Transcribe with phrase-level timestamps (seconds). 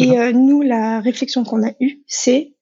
[0.00, 2.54] Et euh, nous, la réflexion qu'on a eue, c'est,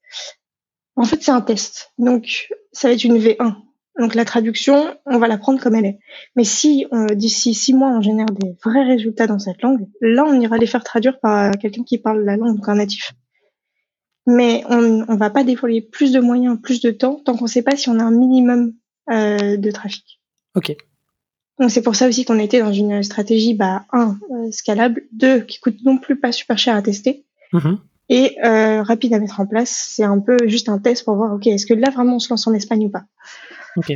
[0.97, 1.93] en fait, c'est un test.
[1.97, 3.55] Donc, ça va être une V1.
[4.01, 5.99] Donc, la traduction, on va la prendre comme elle est.
[6.35, 10.25] Mais si euh, d'ici six mois, on génère des vrais résultats dans cette langue, là,
[10.27, 13.13] on ira les faire traduire par quelqu'un qui parle la langue, donc un natif.
[14.27, 17.51] Mais on ne va pas déployer plus de moyens, plus de temps, tant qu'on ne
[17.51, 18.75] sait pas si on a un minimum
[19.11, 20.21] euh, de trafic.
[20.55, 20.77] Ok.
[21.59, 25.41] Donc c'est pour ça aussi qu'on était dans une stratégie, bah, un, euh, scalable, deux,
[25.41, 27.79] qui coûte non plus pas super cher à tester, Mhm.
[28.09, 29.71] et euh, rapide à mettre en place.
[29.95, 32.31] C'est un peu juste un test pour voir, ok, est-ce que là vraiment on se
[32.31, 33.05] lance en Espagne ou pas?
[33.77, 33.93] Ok.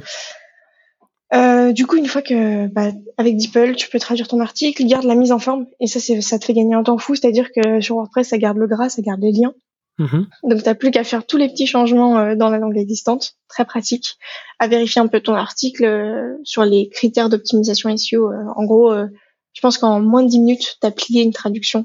[1.34, 5.04] Euh, du coup, une fois que bah, avec DeepL, tu peux traduire ton article, garde
[5.04, 7.14] la mise en forme, et ça, c'est, ça te fait gagner un temps fou.
[7.14, 9.54] C'est-à-dire que sur WordPress, ça garde le gras, ça garde les liens.
[9.98, 10.26] Mhm.
[10.44, 13.64] Donc, t'as plus qu'à faire tous les petits changements euh, dans la langue existante, très
[13.64, 14.16] pratique,
[14.58, 18.30] à vérifier un peu ton article euh, sur les critères d'optimisation SEO.
[18.30, 19.06] Euh, en gros, euh,
[19.52, 21.84] je pense qu'en moins de 10 minutes, t'as plié une traduction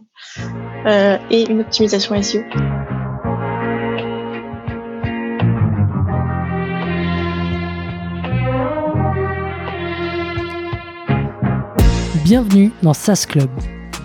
[0.85, 2.41] euh, et une optimisation SEO.
[12.23, 13.49] Bienvenue dans SaaS Club,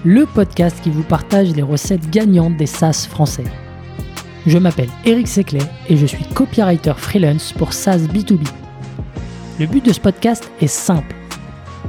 [0.04, 3.44] le podcast qui vous partage les recettes gagnantes des SaaS français.
[4.46, 8.46] Je m'appelle Eric Seclet et je suis copywriter freelance pour SaaS B2B.
[9.60, 11.14] Le but de ce podcast est simple.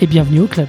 [0.00, 0.68] et bienvenue au club.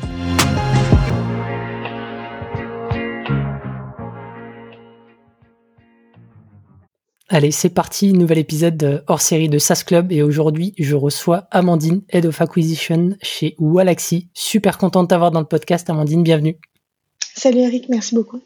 [7.30, 11.47] Allez, c'est parti, nouvel épisode de- hors série de SaaS Club et aujourd'hui je reçois
[11.52, 14.29] Amandine, Head of Acquisition chez Walaxy.
[14.34, 16.57] Super contente de t'avoir dans le podcast, Amandine, bienvenue.
[17.35, 18.41] Salut Eric, merci beaucoup.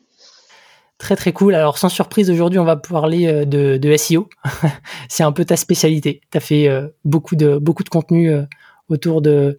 [0.97, 1.53] Très très cool.
[1.53, 4.27] Alors sans surprise, aujourd'hui on va parler euh, de, de SEO.
[5.09, 6.21] c'est un peu ta spécialité.
[6.31, 8.43] Tu as fait euh, beaucoup, de, beaucoup de contenu euh,
[8.89, 9.57] autour de,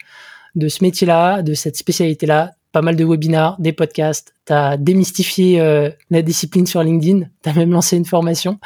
[0.54, 2.52] de ce métier-là, de cette spécialité-là.
[2.72, 4.34] Pas mal de webinars, des podcasts.
[4.46, 7.26] Tu as démystifié euh, la discipline sur LinkedIn.
[7.42, 8.58] Tu as même lancé une formation.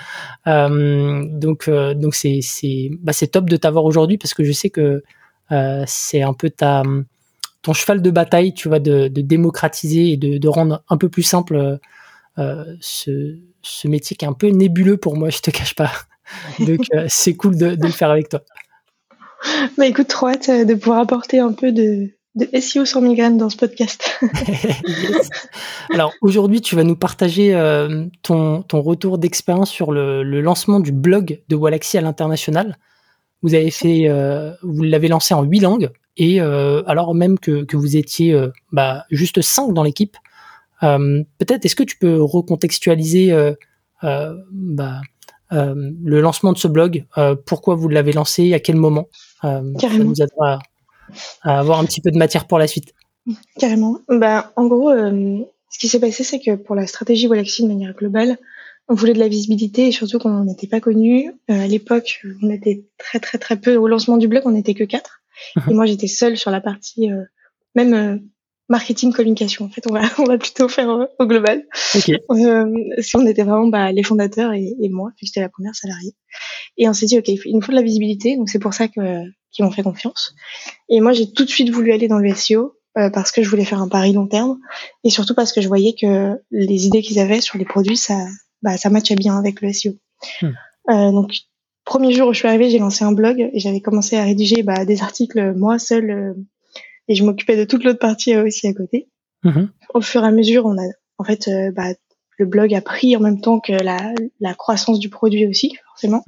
[0.46, 4.52] Euh, donc euh, donc c'est c'est bah, c'est top de t'avoir aujourd'hui parce que je
[4.52, 5.02] sais que
[5.86, 6.82] c'est un peu ta
[7.62, 11.08] ton cheval de bataille, tu vois, de, de démocratiser et de, de rendre un peu
[11.08, 11.78] plus simple
[12.36, 15.92] ce, ce métier qui est un peu nébuleux pour moi, je te cache pas.
[16.60, 18.42] Donc c'est cool de, de le faire avec toi.
[19.76, 23.38] Bah écoute, trop hâte euh, de pouvoir apporter un peu de, de SEO sans migraine
[23.38, 24.20] dans ce podcast.
[24.86, 25.30] Yes.
[25.92, 30.80] Alors aujourd'hui, tu vas nous partager euh, ton, ton retour d'expérience sur le, le lancement
[30.80, 32.76] du blog de Walaxy à l'international.
[33.42, 37.64] Vous avez fait, euh, vous l'avez lancé en huit langues et euh, alors même que,
[37.64, 38.38] que vous étiez
[38.72, 40.16] bah, juste cinq dans l'équipe.
[40.80, 43.34] Peut-être est-ce que tu peux recontextualiser
[44.02, 45.00] bah,
[45.50, 49.08] le lancement de ce blog, euh, pourquoi vous l'avez lancé, à quel moment
[49.44, 50.58] euh, Ça nous aidera
[51.42, 52.92] à, à avoir un petit peu de matière pour la suite.
[53.58, 53.98] Carrément.
[54.08, 55.38] Bah, en gros, euh,
[55.70, 58.38] ce qui s'est passé, c'est que pour la stratégie Walaxy de manière globale,
[58.88, 61.32] on voulait de la visibilité et surtout qu'on n'était pas connu.
[61.50, 63.76] Euh, à l'époque, on était très très très peu.
[63.76, 65.22] Au lancement du blog, on n'était que quatre.
[65.56, 65.62] Mhm.
[65.70, 67.24] Et moi, j'étais seule sur la partie euh,
[67.74, 68.16] même euh,
[68.68, 69.64] marketing communication.
[69.64, 71.64] En fait, on va on va plutôt faire euh, au global.
[71.94, 72.10] Ok.
[72.10, 72.66] Euh,
[72.98, 76.14] si on était vraiment bah, les fondateurs et, et moi, j'étais la première salariée.
[76.76, 78.88] Et on s'est dit, ok, il nous faut de la visibilité, donc c'est pour ça
[78.88, 79.22] que
[79.52, 80.34] qu'ils m'ont fait confiance.
[80.88, 83.48] Et moi, j'ai tout de suite voulu aller dans le SEO euh, parce que je
[83.48, 84.58] voulais faire un pari long terme
[85.04, 88.26] et surtout parce que je voyais que les idées qu'ils avaient sur les produits, ça,
[88.62, 89.92] bah, ça matchait bien avec le SEO.
[90.42, 90.52] Hmm.
[90.90, 91.32] Euh, donc,
[91.84, 94.62] premier jour où je suis arrivée, j'ai lancé un blog et j'avais commencé à rédiger
[94.62, 96.34] bah, des articles moi seule euh,
[97.08, 99.08] et je m'occupais de toute l'autre partie euh, aussi à côté
[99.44, 99.70] Mhm.
[99.94, 100.86] au fur et à mesure, on a,
[101.18, 101.94] en fait, euh, bah,
[102.38, 106.22] le blog a pris en même temps que la, la croissance du produit aussi, forcément.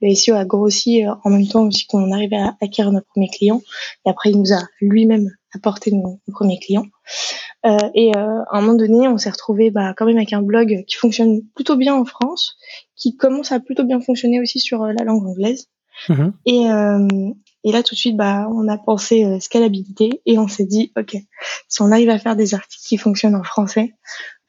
[0.00, 3.28] Le SEO a grossi euh, en même temps aussi qu'on arrivait à acquérir notre premier
[3.28, 3.60] client.
[4.06, 6.86] Et après, il nous a lui-même apporté nos, nos premiers clients.
[7.66, 10.42] Euh, et euh, à un moment donné, on s'est retrouvé bah, quand même avec un
[10.42, 12.56] blog qui fonctionne plutôt bien en France,
[12.96, 15.68] qui commence à plutôt bien fonctionner aussi sur la langue anglaise.
[16.08, 16.32] Mhm.
[16.46, 16.64] Et,
[17.64, 20.92] et là, tout de suite, bah, on a pensé euh, scalabilité et on s'est dit,
[20.98, 21.16] OK,
[21.68, 23.94] si on arrive à faire des articles qui fonctionnent en français,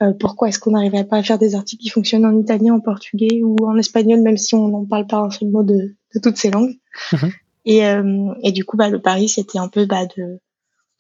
[0.02, 2.80] euh, pourquoi est-ce qu'on n'arriverait pas à faire des articles qui fonctionnent en italien, en
[2.80, 6.20] portugais ou en espagnol, même si on n'en parle pas un seul mot de, de
[6.22, 6.76] toutes ces langues?
[7.12, 7.32] Mhm.
[7.66, 10.40] et, euh, et du coup, bah, le pari, c'était un peu bah, de,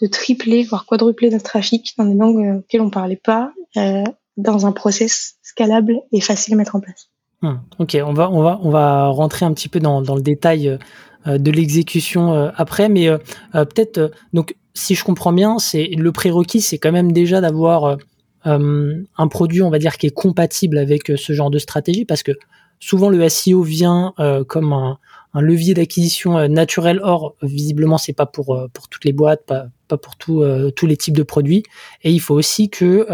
[0.01, 4.03] de tripler, voire quadrupler notre trafic dans des langues euh, auxquelles on parlait pas, euh,
[4.37, 7.09] dans un process scalable et facile à mettre en place.
[7.41, 7.57] Hmm.
[7.77, 10.79] ok, on va, on, va, on va rentrer un petit peu dans, dans le détail
[11.25, 13.17] de l'exécution euh, après, mais euh,
[13.53, 17.97] peut-être, donc si je comprends bien, c'est le prérequis, c'est quand même déjà d'avoir
[18.45, 22.33] un produit, on va dire, qui est compatible avec ce genre de stratégie, parce que
[22.79, 24.13] souvent le SEO vient
[24.49, 24.97] comme un,
[25.35, 26.99] levier d'acquisition naturel.
[27.03, 30.43] Or, visiblement, c'est pas pour pour toutes les boîtes, pas, pour tout,
[30.75, 31.63] tous les types de produits.
[32.03, 33.05] Et il faut aussi que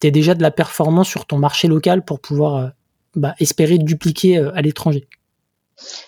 [0.00, 2.72] tu aies déjà de la performance sur ton marché local pour pouvoir
[3.14, 5.06] bah, espérer dupliquer à l'étranger.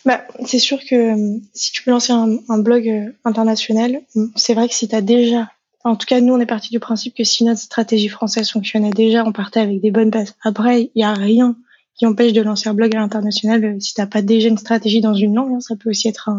[0.04, 4.00] Bah, c'est sûr que euh, si tu peux lancer un, blog euh, international,
[4.36, 5.50] c'est vrai que si tu as déjà,
[5.84, 8.90] en tout cas nous on est parti du principe que si notre stratégie française fonctionnait
[8.90, 10.34] déjà, on partait avec des bonnes bases.
[10.42, 11.56] Après, il n'y a rien
[11.96, 14.58] qui empêche de lancer un blog à l'international euh, si tu n'as pas déjà une
[14.58, 15.54] stratégie dans une langue.
[15.54, 16.30] Hein, ça peut aussi être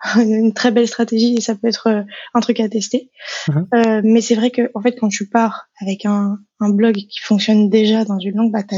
[0.16, 2.04] une très belle stratégie et ça peut être
[2.34, 3.10] un truc à tester.
[3.48, 3.68] Mhm.
[3.74, 7.20] Euh, mais c'est vrai que en fait quand tu pars avec un, un blog qui
[7.20, 8.76] fonctionne déjà dans une langue, bah, tu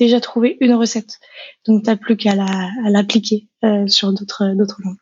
[0.00, 1.20] déjà trouvé une recette.
[1.66, 2.34] Donc, tu n'as plus qu'à
[2.84, 4.96] l'appliquer euh, sur d'autres langues.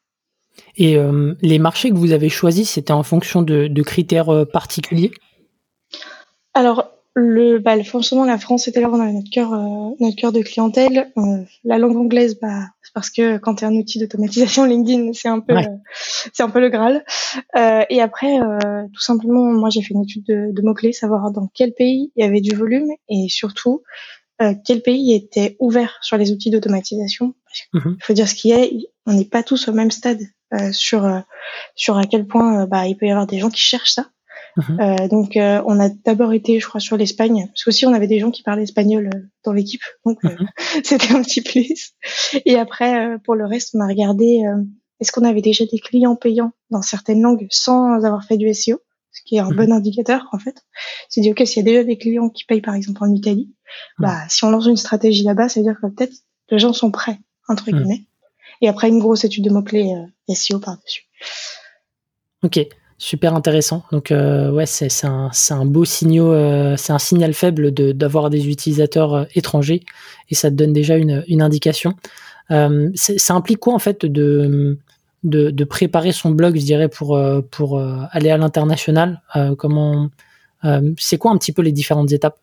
[0.76, 5.12] Et euh, les marchés que vous avez choisis, c'était en fonction de, critères euh, particuliers?
[6.52, 9.50] Alors, le, bah, fonctionnement de la France, c'était là où on avait notre cœur,
[10.00, 11.12] notre cœur de clientèle.
[11.64, 15.28] la langue anglaise, bah, c'est parce que quand tu es un outil d'automatisation, LinkedIn, c'est
[15.28, 15.54] un peu,
[16.32, 17.04] c'est un peu le Graal.
[17.56, 18.38] et après,
[18.92, 22.24] tout simplement, moi, j'ai fait une étude de, de mots-clés, savoir dans quel pays il
[22.24, 23.82] y avait du volume et surtout
[24.40, 27.34] euh, quel pays était ouvert sur les outils d'automatisation.
[27.72, 27.96] Mhm.
[27.98, 28.66] Il faut dire ce qu'il y a,
[29.06, 30.20] on n'est pas tous au même stade
[30.54, 31.20] euh, sur euh,
[31.74, 34.10] sur à quel point bah, il peut y avoir des gens qui cherchent ça.
[34.56, 35.08] Mhm.
[35.08, 38.32] donc on a d'abord été, je crois, sur l'Espagne, parce qu'aussi on avait des gens
[38.32, 39.08] qui parlaient espagnol
[39.44, 40.48] dans l'équipe, donc mhm.
[40.82, 41.92] c'était un petit plus.
[42.44, 44.42] Et après, pour le reste, on a regardé
[45.00, 48.80] est-ce qu'on avait déjà des clients payants dans certaines langues sans avoir fait du SEO
[49.28, 50.64] qui est un bon indicateur en fait.
[51.10, 53.52] C'est dit ok s'il y a déjà des clients qui payent par exemple en Italie,
[53.98, 56.14] bah si on lance une stratégie là-bas, ça veut dire que peut-être
[56.50, 58.04] les gens sont prêts entre guillemets.
[58.62, 61.06] Et après une grosse étude de mots clés euh, SEO par dessus.
[62.42, 62.58] Ok,
[62.96, 63.84] super intéressant.
[63.92, 67.92] Donc euh, ouais c'est un c'est un beau signal euh, c'est un signal faible de
[67.92, 69.82] d'avoir des utilisateurs étrangers
[70.30, 71.94] et ça te donne déjà une une indication.
[72.48, 74.78] ça implique quoi en fait de
[75.24, 79.54] de, de, préparer son blog, je dirais, pour, euh, pour euh, aller à l'international euh,
[79.56, 80.10] Comment
[80.98, 82.38] C'est quoi un petit peu les différentes étapes?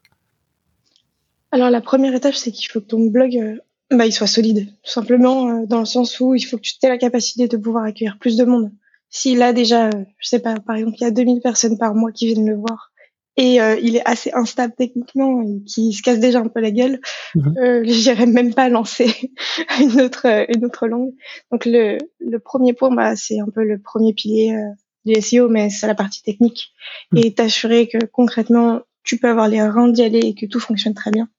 [1.52, 3.60] Alors la première étape, c'est qu'il faut que ton blog
[3.92, 6.90] bah, il soit solide, tout simplement dans le sens où il faut que tu aies
[6.90, 8.72] la capacité de pouvoir accueillir plus de monde.
[9.10, 12.12] Si là déjà, je sais pas, par exemple, il y a 2000 personnes par mois
[12.12, 12.92] qui viennent le voir,
[13.38, 16.72] et euh, il est assez instable techniquement et qui se casse déjà un peu la
[16.72, 17.00] gueule.
[17.36, 17.56] Mhm.
[17.58, 19.14] Euh, J'irais même pas lancer
[19.80, 21.14] une autre une autre langue.
[21.52, 24.74] Donc le, le premier point, bah, c'est un peu le premier pilier euh,
[25.06, 26.72] du SEO, mais c'est la partie technique
[27.12, 27.20] mhm.
[27.24, 30.94] et t'assurer que concrètement tu peux avoir les reins d'y aller et que tout fonctionne
[30.94, 31.30] très bien.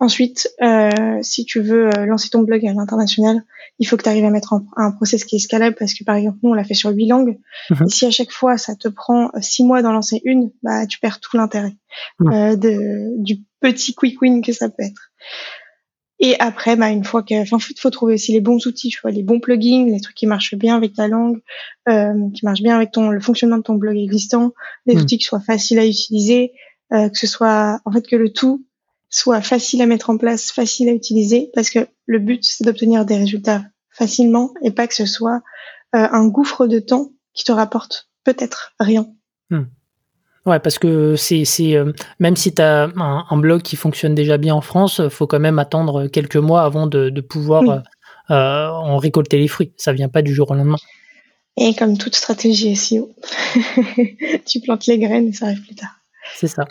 [0.00, 3.42] Ensuite, euh, si tu veux euh, lancer ton blog à l'international,
[3.78, 6.04] il faut que tu arrives à mettre en, un process qui est scalable parce que
[6.04, 7.38] par exemple, nous, on l'a fait sur huit langues.
[7.70, 7.86] Mhm.
[7.86, 10.86] Et si à chaque fois, ça te prend euh, six mois d'en lancer une, bah,
[10.86, 11.74] tu perds tout l'intérêt
[12.18, 12.32] mhm.
[12.32, 15.12] euh, de, du petit quick win que ça peut être.
[16.20, 19.00] Et après, bah, une fois que, enfin, il faut trouver aussi les bons outils, tu
[19.02, 21.40] vois, les bons plugins, les trucs qui marchent bien avec ta langue,
[21.88, 24.52] euh, qui marchent bien avec ton, le fonctionnement de ton blog existant,
[24.86, 25.02] des mhm.
[25.02, 26.52] outils qui soient faciles à utiliser,
[26.92, 28.64] euh, que ce soit, en fait, que le tout
[29.14, 33.04] soit facile à mettre en place, facile à utiliser, parce que le but, c'est d'obtenir
[33.04, 35.40] des résultats facilement et pas que ce soit
[35.94, 39.06] euh, un gouffre de temps qui te rapporte peut-être rien.
[39.50, 39.66] Hmm.
[40.46, 44.36] Ouais, parce que c'est, c'est euh, même si tu as un, blog qui fonctionne déjà
[44.36, 47.62] bien en France, faut quand même attendre quelques mois avant de, de pouvoir
[48.30, 49.72] euh, en récolter les fruits.
[49.76, 50.78] Ça vient pas du jour au lendemain.
[51.56, 53.14] Et comme toute stratégie SEO,
[54.44, 56.00] tu plantes les graines et ça arrive plus tard.
[56.34, 56.66] C'est ça.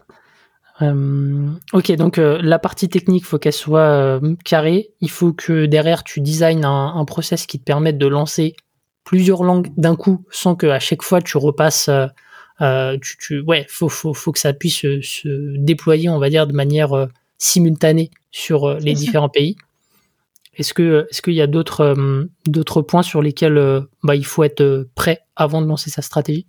[0.82, 4.92] Euh, ok, donc euh, la partie technique, faut qu'elle soit euh, carrée.
[5.02, 8.56] Il faut que derrière tu designes un, un, process qui te permette de lancer
[9.04, 11.90] plusieurs langues d'un coup, sans que à chaque fois tu repasses.
[13.02, 16.48] tu, tu, ouais, faut, faut, faut que ça puisse se, se déployer, on va dire,
[16.48, 19.56] de manière simultanée sur les différents pays.
[20.56, 21.96] Est-ce que est-ce qu'il y a d'autres
[22.46, 26.46] d'autres points sur lesquels bah, il faut être prêt avant de lancer sa stratégie?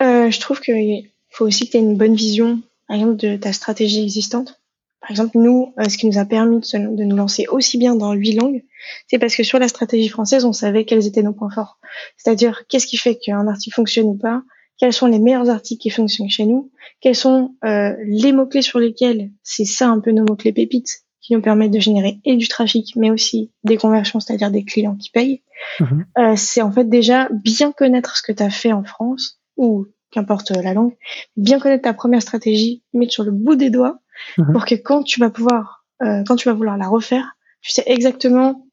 [0.00, 3.52] Je trouve qu'il faut aussi que tu aies une bonne vision par exemple, de ta
[3.52, 4.60] stratégie existante.
[5.00, 8.14] Par exemple, nous, euh, ce qui nous a permis de, nous lancer aussi bien dans
[8.14, 8.64] huit langues,
[9.06, 11.78] c'est parce que sur la stratégie française, on savait quels étaient nos points forts.
[12.16, 14.42] C'est-à-dire, qu'est-ce qui fait qu'un article fonctionne ou pas,
[14.78, 18.78] quels sont les meilleurs articles qui fonctionnent chez nous, quels sont euh, les mots-clés sur
[18.78, 22.48] lesquels c'est ça un peu nos mots-clés pépites qui nous permettent de générer et du
[22.48, 25.42] trafic, mais aussi des conversions, c'est-à-dire des clients qui payent.
[25.80, 26.06] Mhm.
[26.16, 29.86] Euh, c'est en fait déjà bien connaître ce que tu as fait en France ou
[30.10, 30.94] qu'importe la langue,
[31.36, 33.98] bien connaître ta première stratégie, mettre sur le bout des doigts,
[34.36, 34.52] mhm.
[34.52, 37.84] pour que quand tu vas pouvoir, euh, quand tu vas vouloir la refaire, tu sais
[37.86, 38.64] exactement.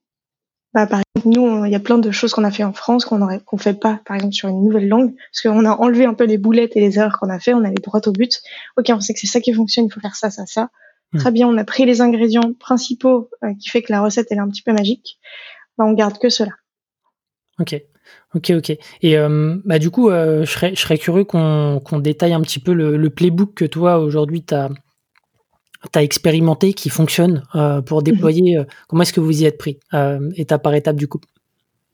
[0.74, 3.06] Bah, par exemple, nous, il y a plein de choses qu'on a fait en France
[3.06, 6.06] qu'on aurait, qu'on fait pas, par exemple, sur une nouvelle langue, parce qu'on a enlevé
[6.06, 8.42] un peu les boulettes et les erreurs qu'on a fait, on allait droit au but.
[8.78, 10.70] Ok, on sait que c'est ça qui fonctionne, il faut faire ça, ça, ça.
[11.14, 11.20] Mhm.
[11.22, 14.38] Très bien, on a pris les ingrédients principaux euh, qui fait que la recette elle
[14.38, 15.18] est un petit peu magique.
[15.78, 16.52] Bah, on garde que cela.
[17.60, 17.82] Ok.
[18.34, 18.78] Ok, ok.
[19.02, 22.60] Et euh, bah, du coup, euh, je, serais, je serais curieux qu'on détaille un petit
[22.60, 24.70] peu le, playbook que toi, aujourd'hui, tu as,
[25.96, 28.04] expérimenté, qui fonctionne euh, pour mhm.
[28.04, 28.60] déployer.
[28.88, 29.80] comment est-ce que vous y êtes pris,
[30.36, 31.22] étape par étape, du coup?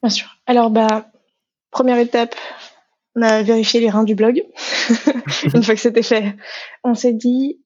[0.01, 0.27] Bien sûr.
[0.47, 1.11] Alors, bah,
[1.69, 2.35] première étape,
[3.15, 4.43] on a vérifié les reins du blog.
[5.53, 6.35] Une fois que c'était fait,
[6.83, 7.59] on s'est dit,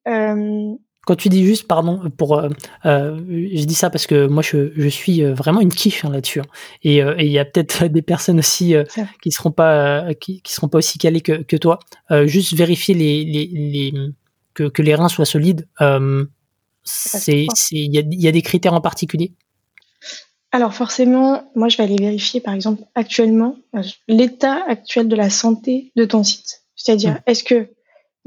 [1.05, 2.49] quand tu dis juste, pardon, pour, euh,
[2.85, 6.09] euh, je dis ça parce que moi je, je suis euh, vraiment une quiche hein,
[6.09, 6.45] là-dessus, hein.
[6.83, 8.75] et il y a peut-être des personnes aussi
[9.21, 11.79] qui seront pas, qui, qui, seront pas aussi calées que, que toi.
[12.25, 13.93] juste vérifier les, les, les
[14.53, 15.67] que, que, les reins soient solides.
[16.83, 19.33] c'est, il y a, y a des critères en particulier?
[20.51, 23.57] Alors forcément, moi je vais aller vérifier par exemple actuellement
[24.07, 26.61] l'état actuel de la santé de ton site.
[26.75, 27.21] C'est-à-dire, mmh.
[27.27, 27.69] est-ce que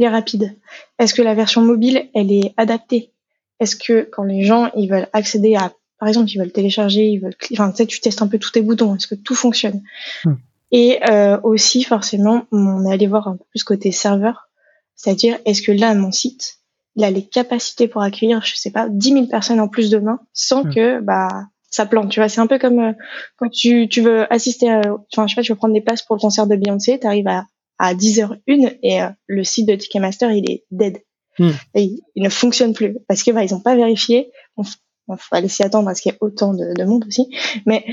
[0.04, 0.56] est rapide
[0.98, 3.12] Est-ce que la version mobile, elle est adaptée?
[3.60, 7.18] Est-ce que quand les gens ils veulent accéder à, par exemple, ils veulent télécharger, ils
[7.18, 8.94] veulent, enfin, tu sais, tu testes un peu tous tes boutons.
[8.94, 9.82] Est-ce que tout fonctionne?
[10.24, 10.34] Hmm.
[10.70, 14.48] Et euh, aussi, forcément, on est allé voir un peu plus côté serveur,
[14.94, 16.58] c'est-à-dire, est-ce que là, mon site,
[16.94, 20.20] il a les capacités pour accueillir, je sais pas, 10 000 personnes en plus demain,
[20.32, 20.74] sans hmm.
[20.74, 21.28] que, bah,
[21.70, 22.28] ça plante, tu vois.
[22.28, 22.92] C'est un peu comme euh,
[23.36, 24.70] quand tu, tu veux assister
[25.12, 27.06] enfin, je sais pas, tu veux prendre des places pour le concert de Beyoncé, tu
[27.06, 27.44] arrives à
[27.78, 31.02] à 10h01 et euh, le site de Ticketmaster il est dead.
[31.38, 31.50] Hmm.
[31.74, 34.32] Et il, ne fonctionne plus parce que bah, ils n'ont pas vérifié.
[34.56, 34.64] On,
[35.06, 37.28] on va laisser attendre parce qu'il y a autant de, de, monde aussi,
[37.64, 37.84] mais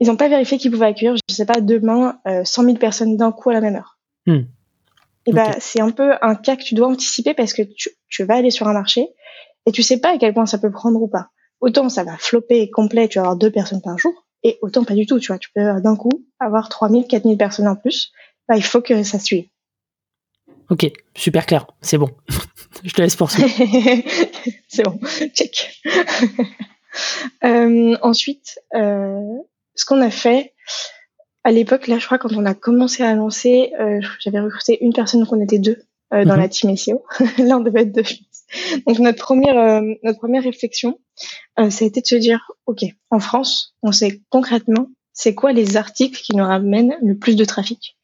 [0.00, 3.16] ils n'ont pas vérifié qu'ils pouvaient accueillir, je sais pas, demain euh, 100 000 personnes
[3.16, 3.98] d'un coup à la même heure.
[4.26, 4.42] Hmm.
[5.26, 8.24] Et bah c'est un peu un cas que tu dois anticiper parce que tu, tu
[8.24, 9.06] vas aller sur un marché
[9.66, 11.28] et tu sais pas à quel point ça peut prendre ou pas.
[11.60, 14.94] Autant ça va flopper complet, tu vas avoir deux personnes par jour, et autant pas
[14.94, 15.38] du tout, tu vois.
[15.38, 18.12] Tu peux d'un coup avoir 3000, 4000 personnes en plus
[18.48, 19.46] bah, il faut que ça suive.
[20.70, 22.10] Ok, super clair, c'est bon.
[22.84, 23.48] je te laisse poursuivre.
[24.68, 24.98] c'est bon,
[25.34, 25.82] check.
[27.44, 29.38] euh, ensuite, euh,
[29.74, 30.54] ce qu'on a fait
[31.42, 34.92] à l'époque, là, je crois quand on a commencé à lancer, euh, j'avais recruté une
[34.92, 35.82] personne, donc on était deux
[36.12, 36.40] dans mhm.
[36.40, 37.04] la team SEO.
[37.38, 38.02] là, on devait être deux.
[38.86, 40.98] Donc notre première, notre première réflexion,
[41.56, 42.80] ça a été de se dire, ok,
[43.10, 47.44] en France, on sait concrètement c'est quoi les articles qui nous ramènent le plus de
[47.44, 47.96] trafic?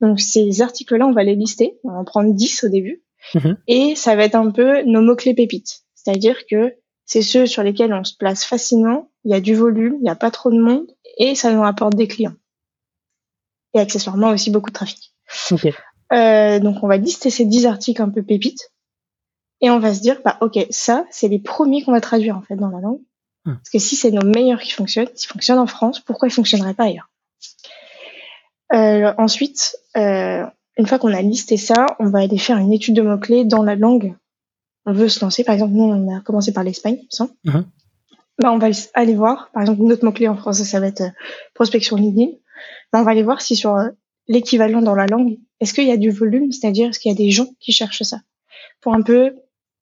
[0.00, 3.02] Donc ces articles-là, on va les lister, on va en prendre 10 au début,
[3.34, 3.56] mhm.
[3.66, 5.82] et ça va être un peu nos mots-clés pépites.
[5.94, 9.96] C'est-à-dire que c'est ceux sur lesquels on se place facilement, il y a du volume,
[9.98, 10.86] il n'y a pas trop de monde,
[11.18, 12.34] et ça nous rapporte des clients.
[13.74, 15.12] Et accessoirement aussi beaucoup de trafic.
[16.12, 18.70] Euh, donc on va lister ces 10 articles un peu pépites,
[19.60, 22.42] et on va se dire, bah ok, ça, c'est les premiers qu'on va traduire en
[22.42, 23.00] fait dans la langue.
[23.44, 23.54] Hmm.
[23.54, 26.74] Parce que si c'est nos meilleurs qui fonctionnent, s'ils fonctionnent en France, pourquoi ils fonctionneraient
[26.74, 27.09] pas ailleurs?
[28.72, 30.44] Ensuite, euh,
[30.76, 33.62] une fois qu'on a listé ça, on va aller faire une étude de mots-clés dans
[33.62, 34.14] la langue.
[34.86, 35.44] On veut se lancer.
[35.44, 36.98] Par exemple, nous, on a commencé par l'Espagne.
[37.12, 37.64] Uh-huh.
[38.38, 39.50] Bah, on va aller voir.
[39.52, 41.10] Par exemple, notre mot-clé en français, ça va être euh,
[41.54, 42.32] prospection LinkedIn.
[42.92, 43.88] Bah, on va aller voir si sur euh,
[44.28, 47.18] l'équivalent dans la langue, est-ce qu'il y a du volume, c'est-à-dire est-ce qu'il y a
[47.18, 48.20] des gens qui cherchent ça,
[48.80, 49.34] pour un peu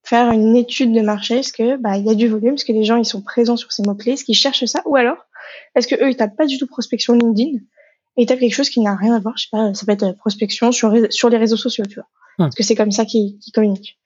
[0.03, 1.39] faire une étude de marché.
[1.39, 3.57] Est-ce que bah il y a du volume, est-ce que les gens ils sont présents
[3.57, 5.19] sur ces mots clés, est-ce qu'ils cherchent ça, ou alors
[5.75, 7.59] est-ce que eux ils tapent pas du tout prospection LinkedIn,
[8.19, 9.39] et tapent quelque chose qui n'a rien à voir.
[9.39, 12.09] Je sais pas, ça peut être euh, prospection sur, sur les réseaux sociaux, tu vois.
[12.37, 13.99] Parce que c'est comme ça qu'ils communiquent.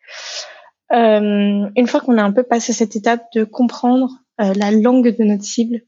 [0.93, 5.17] Euh, une fois qu'on a un peu passé cette étape de comprendre euh, la langue
[5.17, 5.83] de notre cible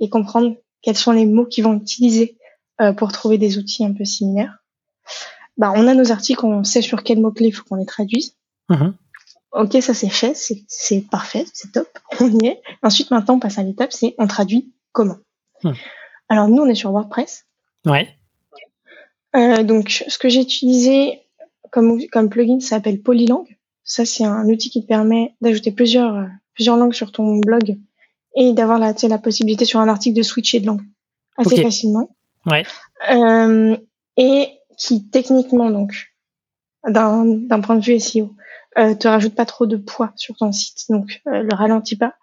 [0.00, 2.38] et comprendre quels sont les mots qu'ils vont utiliser
[2.80, 4.58] euh, pour trouver des outils un peu similaires,
[5.56, 8.36] bah, on a nos articles, on sait sur quels mots-clés il faut qu'on les traduise.
[8.70, 8.92] Uh-huh.
[9.52, 11.88] Ok, ça c'est fait, c'est parfait, c'est top,
[12.20, 12.62] on y est.
[12.82, 15.16] Ensuite, maintenant, on passe à l'étape, c'est on traduit comment.
[15.64, 15.74] Hum.
[16.28, 17.46] Alors nous, on est sur WordPress.
[17.86, 18.08] Ouais.
[19.36, 21.20] Euh, donc, ce que j'ai utilisé
[21.70, 23.46] comme, comme plugin, ça s'appelle Polylang.
[23.84, 27.78] Ça, c'est un outil qui te permet d'ajouter plusieurs, euh, plusieurs langues sur ton blog
[28.36, 30.82] et d'avoir la, la possibilité sur un article de switcher de langue
[31.36, 32.16] assez facilement.
[32.46, 32.64] Ouais.
[33.10, 33.76] Euh,
[34.16, 35.92] et qui techniquement, donc,
[36.84, 38.34] d'un point de vue SEO,
[38.78, 42.14] euh, te rajoute pas trop de poids sur ton site, donc euh, le ralentit pas,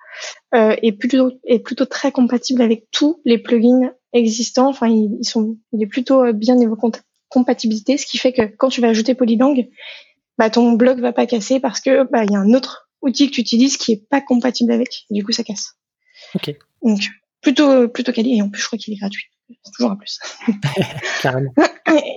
[0.55, 4.69] euh, est plutôt est plutôt très compatible avec tous les plugins existants.
[4.69, 6.77] Enfin, ils, sont, il est plutôt euh, bien niveau
[7.29, 9.67] compatibilité, ce qui fait que quand tu vas ajouter Polylang,
[10.37, 13.27] bah ton blog va pas casser parce que bah il y a un autre outil
[13.29, 15.05] que tu utilises qui est pas compatible avec.
[15.09, 15.73] du coup, ça casse.
[16.35, 16.55] Ok.
[16.83, 16.99] Donc
[17.41, 19.25] plutôt plutôt quali et en plus je crois qu'il est gratuit.
[19.63, 20.19] C'est toujours un plus.
[21.21, 21.53] Carrément.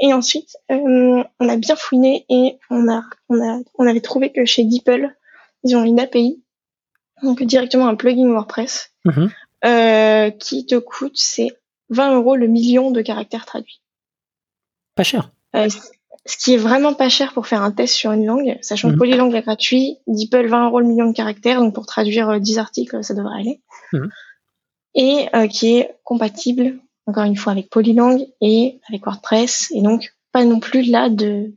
[0.02, 4.32] Et ensuite, euh, on a bien fouiné et on a, on a, on avait trouvé
[4.32, 5.16] que chez DeepL,
[5.64, 6.42] ils ont une API,
[7.23, 9.30] donc directement un plugin WordPress, Mhm.
[9.64, 11.50] euh, qui te coûte, c'est
[11.90, 13.80] 20 euros le million de caractères traduits.
[14.94, 15.30] Pas cher.
[15.56, 15.68] Euh,
[16.26, 18.94] ce qui est vraiment pas cher pour faire un test sur une langue, sachant que
[18.94, 18.99] Mhm.
[18.99, 22.59] Polylangue est gratuit, DeepL 20 euros le million de caractères, donc pour traduire euh, 10
[22.59, 23.61] articles, ça devrait aller.
[23.92, 24.11] Mhm.
[24.94, 30.14] Et euh, qui est compatible, encore une fois, avec Polylangue et avec WordPress, et donc
[30.32, 31.52] pas non plus là de,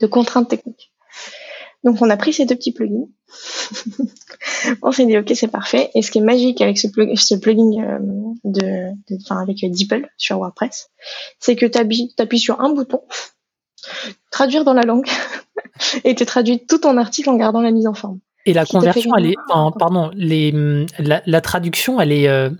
[0.00, 0.92] de contraintes techniques.
[1.84, 3.08] Donc on a pris ces deux petits plugins.
[4.82, 5.90] on s'est dit ok c'est parfait.
[5.94, 7.98] Et ce qui est magique avec ce, plug- ce plugin euh,
[8.44, 8.60] de,
[9.10, 10.90] de- enfin avec DeepL sur WordPress,
[11.40, 13.00] c'est que tu appuies sur un bouton,
[14.30, 15.08] traduire dans la langue,
[16.04, 18.20] et tu traduis tout ton article en gardant la mise en forme.
[18.44, 22.50] Et la conversion, elle est, pardon, les, hum, la, la traduction, elle est, euh,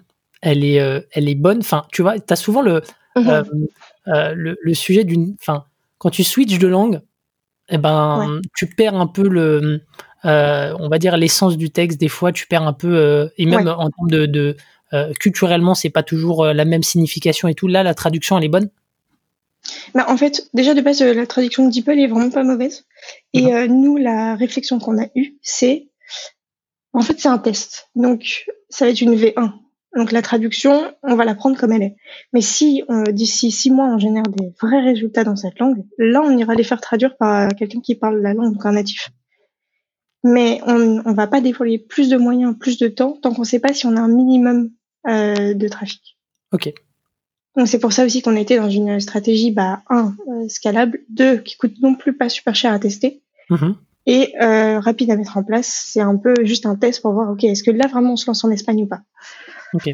[0.41, 1.59] elle est, euh, elle est bonne.
[1.59, 2.83] Enfin, tu vois, t'as souvent le,
[3.17, 3.45] Mhm.
[4.07, 5.65] le, le sujet d'une, enfin,
[5.99, 7.01] quand tu switches de langue,
[7.73, 9.81] eh ben, tu perds un peu le,
[10.25, 11.99] euh, on va dire l'essence du texte.
[11.99, 13.73] Des fois, tu perds un peu, euh, et même Ouais.
[13.73, 14.57] en termes de, de
[14.93, 17.67] euh, culturellement, c'est pas toujours la même signification et tout.
[17.67, 18.69] Là, la traduction, elle est bonne?
[19.95, 22.85] Bah, en fait, déjà de base, la traduction de DeepL est vraiment pas mauvaise.
[23.33, 25.89] Et nous, la réflexion qu'on a eue, c'est,
[26.93, 27.89] en fait, c'est un test.
[27.95, 29.53] Donc, ça va être une V1.
[29.97, 31.97] Donc, la traduction, on va la prendre comme elle est.
[32.33, 36.23] Mais si euh, d'ici six mois, on génère des vrais résultats dans cette langue, là,
[36.25, 39.11] on ira les faire traduire par euh, quelqu'un qui parle la langue, donc un natif.
[40.25, 43.59] Mais on, on va pas déployer plus de moyens, plus de temps, tant qu'on sait
[43.59, 44.71] pas si on a un minimum
[45.09, 46.17] euh, de trafic.
[46.53, 46.73] Ok.
[47.57, 50.15] Donc c'est pour ça aussi qu'on était dans une stratégie, bah, un,
[50.49, 53.21] scalable, deux, qui coûte non plus pas super cher à tester,
[53.51, 53.77] Mhm.
[54.07, 55.67] et euh, rapide à mettre en place.
[55.93, 58.27] C'est un peu juste un test pour voir, ok, est-ce que là vraiment on se
[58.27, 59.03] lance en Espagne ou pas?
[59.75, 59.91] Ok.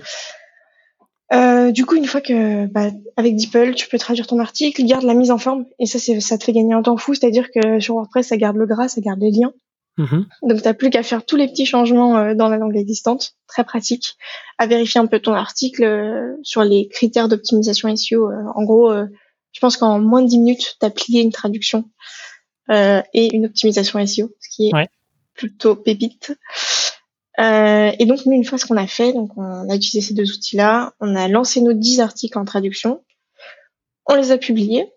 [1.33, 5.05] Euh, du coup, une fois que, bah, avec DeepL, tu peux traduire ton article, garde
[5.05, 7.51] la mise en forme, et ça, c'est, ça te fait gagner un temps fou, c'est-à-dire
[7.51, 9.53] que sur WordPress, ça garde le gras, ça garde les liens.
[9.99, 10.27] Mhm.
[10.43, 13.65] Donc, t'as plus qu'à faire tous les petits changements euh, dans la langue existante, très
[13.65, 14.17] pratique,
[14.57, 18.31] à vérifier un peu ton article euh, sur les critères d'optimisation SEO.
[18.31, 19.05] Euh, en gros, euh,
[19.53, 21.85] je pense qu'en moins de 10 minutes, t'as plié une traduction
[22.71, 24.89] euh, et une optimisation SEO, ce qui est Ouais.
[25.35, 26.33] plutôt pépite.
[27.41, 30.31] Euh, et donc, une fois ce qu'on a fait, donc on a utilisé ces deux
[30.33, 33.03] outils-là, on a lancé nos 10 articles en traduction,
[34.07, 34.93] on les a publiés.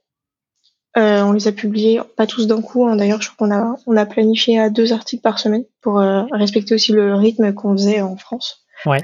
[0.97, 2.85] Euh, on les a publiés pas tous d'un coup.
[2.85, 2.97] hein.
[2.97, 6.23] D'ailleurs, je crois qu'on a on a planifié à deux articles par semaine pour euh,
[6.31, 8.65] respecter aussi le rythme qu'on faisait en France.
[8.85, 9.01] Ouais.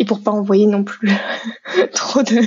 [0.00, 1.10] Et pour pas envoyer non plus
[1.92, 2.40] trop de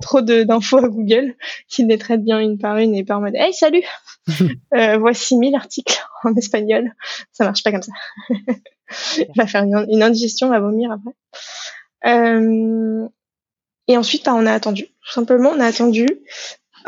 [0.00, 1.34] trop de d'infos à Google
[1.68, 3.82] qui les traite bien une par une et par mode Hey salut,
[4.74, 6.92] euh, voici 1000 articles en espagnol.
[7.32, 7.92] Ça marche pas comme ça.
[9.18, 11.10] Il va faire une, une indigestion, va vomir après.
[12.06, 13.08] Euh,
[13.88, 14.84] et ensuite, bah, on a attendu.
[14.84, 16.06] Tout simplement, on a attendu.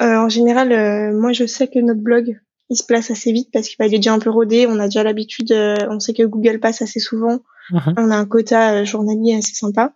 [0.00, 3.50] Euh, en général, euh, moi, je sais que notre blog, il se place assez vite
[3.52, 4.66] parce qu'il bah, il est déjà un peu rodé.
[4.68, 5.50] On a déjà l'habitude.
[5.52, 7.40] euh, on sait que Google passe assez souvent.
[7.70, 7.94] Mhm.
[7.96, 9.92] On a un quota journalier assez sympa.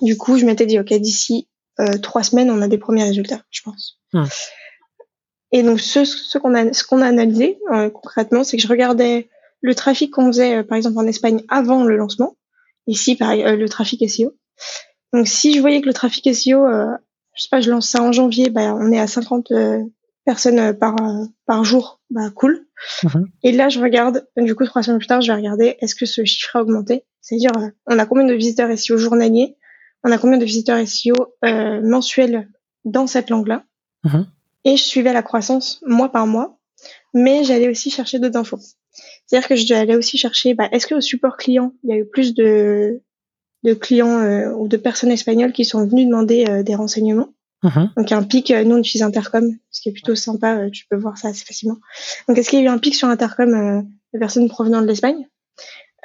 [0.00, 3.42] Du coup, je m'étais dit, ok, d'ici euh, trois semaines, on a des premiers résultats,
[3.50, 3.98] je pense.
[4.12, 4.24] Hmm.
[5.52, 8.68] Et donc, ce, ce qu'on a, ce qu'on a analysé euh, concrètement, c'est que je
[8.68, 9.28] regardais
[9.60, 12.36] le trafic qu'on faisait, euh, par exemple, en Espagne avant le lancement.
[12.86, 14.32] Ici, pareil, euh, le trafic SEO.
[15.12, 16.86] Donc, si je voyais que le trafic SEO, euh,
[17.34, 19.82] je sais pas, je lance ça en janvier, bah, on est à 50 euh,
[20.24, 20.96] personnes par,
[21.46, 22.66] par jour, bah, cool.
[23.02, 23.26] Mhm.
[23.42, 26.06] Et là, je regarde, du coup, trois semaines plus tard, je vais regarder, est-ce que
[26.06, 27.04] ce chiffre a augmenté?
[27.20, 27.52] C'est-à-dire,
[27.86, 29.56] on a combien de visiteurs SEO journaliers?
[30.04, 32.48] On a combien de visiteurs SEO euh, mensuels
[32.84, 33.64] dans cette langue-là?
[34.04, 34.26] Mhm.
[34.64, 36.58] Et je suivais la croissance mois par mois,
[37.14, 38.58] mais j'allais aussi chercher d'autres infos.
[39.26, 42.04] C'est-à-dire que j'allais aussi chercher, bah, est-ce que au support client, il y a eu
[42.04, 43.02] plus de,
[43.62, 47.28] de clients euh, ou de personnes espagnoles qui sont venus demander euh, des renseignements?
[47.62, 47.90] Mhm.
[47.96, 50.86] Donc un pic, euh, nous on utilise Intercom, ce qui est plutôt sympa, euh, tu
[50.88, 51.76] peux voir ça assez facilement.
[52.26, 53.82] Donc est-ce qu'il y a eu un pic sur Intercom euh,
[54.14, 55.28] de personnes provenant de l'Espagne?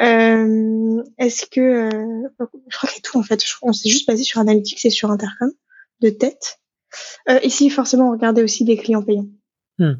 [0.02, 1.62] Euh, Est-ce que...
[1.62, 2.28] euh,
[2.70, 4.90] je crois que c'est tout en fait, Je- on s'est juste basé sur Analytics et
[4.90, 5.52] sur Intercom,
[6.02, 6.60] de tête.
[7.30, 9.28] Euh, et si forcément on regardait aussi des clients payants.
[9.80, 9.94] Hmm.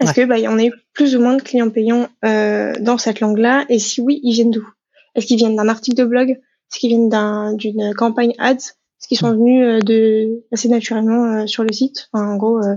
[0.00, 3.20] Est-ce que bah, on a eu plus ou moins de clients payants euh, dans cette
[3.20, 4.66] langue-là Et si oui, ils viennent d'où?
[5.14, 6.30] Est-ce qu'ils viennent d'un article de blog?
[6.30, 8.54] Est-ce qu'ils viennent d'un- d'une campagne ads?
[8.56, 12.08] Est-ce qu'ils sont venus euh, de assez naturellement euh, sur le site?
[12.12, 12.76] Enfin, En gros, euh,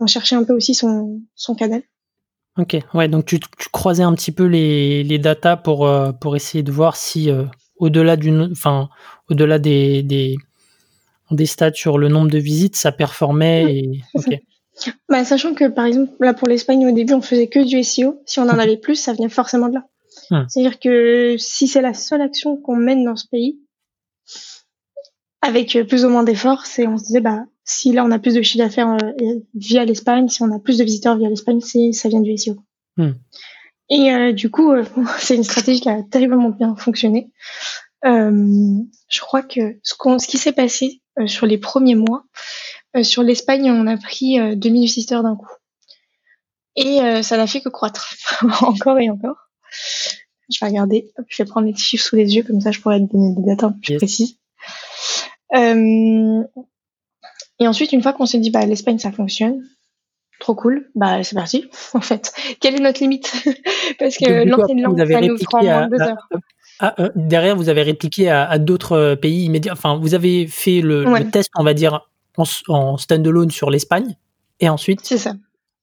[0.00, 1.82] on cherchait un peu aussi son, son canal.
[2.58, 6.36] Ok, ouais, donc tu, tu croisais un petit peu les, les datas pour, euh, pour
[6.36, 7.44] essayer de voir si euh,
[7.76, 8.88] au-delà d'une, enfin,
[9.30, 10.36] au-delà des, des,
[11.30, 13.74] des stats sur le nombre de visites, ça performait.
[13.74, 14.00] Et...
[15.08, 18.20] Bah, sachant que par exemple là pour l'Espagne au début on faisait que du SEO,
[18.26, 19.86] si on en avait plus ça venait forcément de là.
[20.30, 20.46] Mhm.
[20.48, 23.58] C'est-à-dire que si c'est la seule action qu'on mène dans ce pays,
[25.40, 28.18] avec euh, plus ou moins d'efforts, c'est on se disait bah si là on a
[28.18, 31.60] plus de chiffre d'affaires euh, via l'Espagne, si on a plus de visiteurs via l'Espagne,
[31.60, 32.56] c'est ça vient du SEO.
[32.96, 33.12] Hmm.
[33.90, 34.84] Et euh, du coup, euh,
[35.18, 37.30] c'est une stratégie qui a terriblement bien fonctionné.
[38.04, 42.24] je crois que ce, ce qui s'est passé sur les premiers mois,
[43.02, 45.48] sur l'Espagne, on a pris 2000 visiteurs d'un coup.
[46.76, 48.14] Et ça n'a fait que croître
[48.62, 49.50] encore et encore.
[50.50, 53.00] Je vais regarder, je vais prendre les chiffres sous les yeux, comme ça je pourrais
[53.00, 54.38] te donner des dates un peu plus précises.
[57.60, 59.62] Euh, et ensuite, une fois qu'on s'est dit, bah, l'Espagne, ça fonctionne,
[60.40, 62.32] trop cool, bah, c'est parti, en fait.
[62.60, 63.32] Quelle est notre limite?
[63.98, 66.28] Parce que l'ancienne langue, ça nous prend moins de deux heures.
[66.78, 69.72] Ah, euh, derrière, vous avez répliqué à, d'autres euh, pays immédiats.
[69.72, 74.16] Enfin, vous avez fait le, test, on va dire, en, en stand-alone sur l'Espagne,
[74.60, 75.00] et ensuite?
[75.02, 75.32] C'est ça.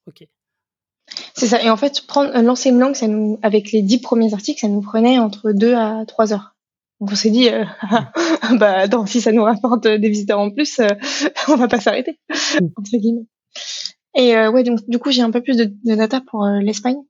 [0.08, 0.28] Ok.
[1.34, 1.62] C'est ça.
[1.62, 4.68] Et en fait, prendre, lancer une langue, ça nous, avec les dix premiers articles, ça
[4.68, 6.53] nous prenait entre deux à trois heures.
[7.04, 7.66] Donc on s'est dit, euh,
[8.58, 10.88] bah si ça nous rapporte des visiteurs en plus, euh,
[11.50, 12.68] on va pas s'arrêter mm.
[12.78, 13.26] entre guillemets.
[14.16, 16.60] Et euh, ouais, donc du coup j'ai un peu plus de, de data pour euh,
[16.62, 17.02] l'Espagne.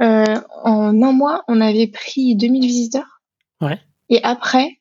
[0.00, 3.22] en un mois, on avait pris 2000 visiteurs.
[3.60, 3.78] Ouais.
[4.08, 4.80] Et après,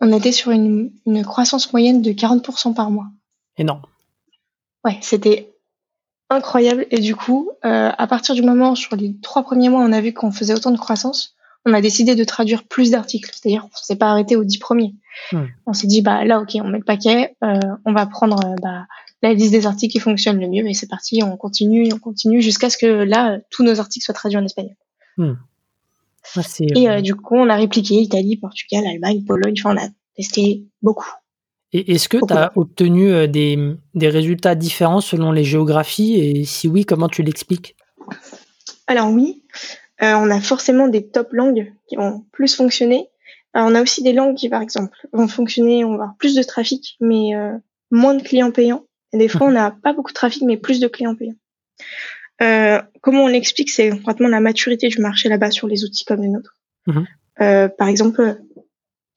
[0.00, 3.06] on était sur une, une croissance moyenne de 40% par mois.
[3.56, 3.82] Énorme.
[4.84, 5.54] Ouais, c'était
[6.28, 6.88] incroyable.
[6.90, 10.12] Et du coup, à partir du moment sur les trois premiers mois, on a vu
[10.12, 11.35] qu'on faisait autant de croissance
[11.66, 13.30] on a décidé de traduire plus d'articles.
[13.34, 14.94] C'est-à-dire qu'on s'est pas arrêté aux dix premiers.
[15.66, 18.54] On s'est dit, bah là, ok, on met le paquet, euh, on va prendre euh,
[18.62, 18.86] bah,
[19.22, 22.40] la liste des articles qui fonctionnent le mieux, et c'est parti, on continue, on continue,
[22.40, 24.76] jusqu'à ce que là, tous nos articles soient traduits en espagnol.
[25.16, 25.34] Hmm.
[26.36, 29.88] Ah, et euh, du coup, on a répliqué Italie, Portugal, Allemagne, Pologne, enfin, on a
[30.16, 31.10] testé beaucoup.
[31.72, 33.58] Et est-ce que tu as obtenu des,
[33.94, 36.14] des résultats différents selon les géographies?
[36.14, 37.74] Et si oui, comment tu l'expliques?
[38.86, 43.08] Alors oui, euh, on a forcément des top langues qui vont plus fonctionner.
[43.56, 46.34] Euh, on a aussi des langues qui, par exemple, vont fonctionner, on va avoir plus
[46.34, 47.56] de trafic, mais euh,
[47.90, 48.84] moins de clients payants.
[49.12, 51.36] Et des fois, on n'a pas beaucoup de trafic, mais plus de clients payants.
[52.42, 53.70] Euh, comment on l'explique?
[53.70, 56.56] C'est concrètement la maturité du marché là-bas sur les outils comme les nôtres.
[56.86, 57.06] Mhm.
[57.40, 58.38] Euh, par exemple,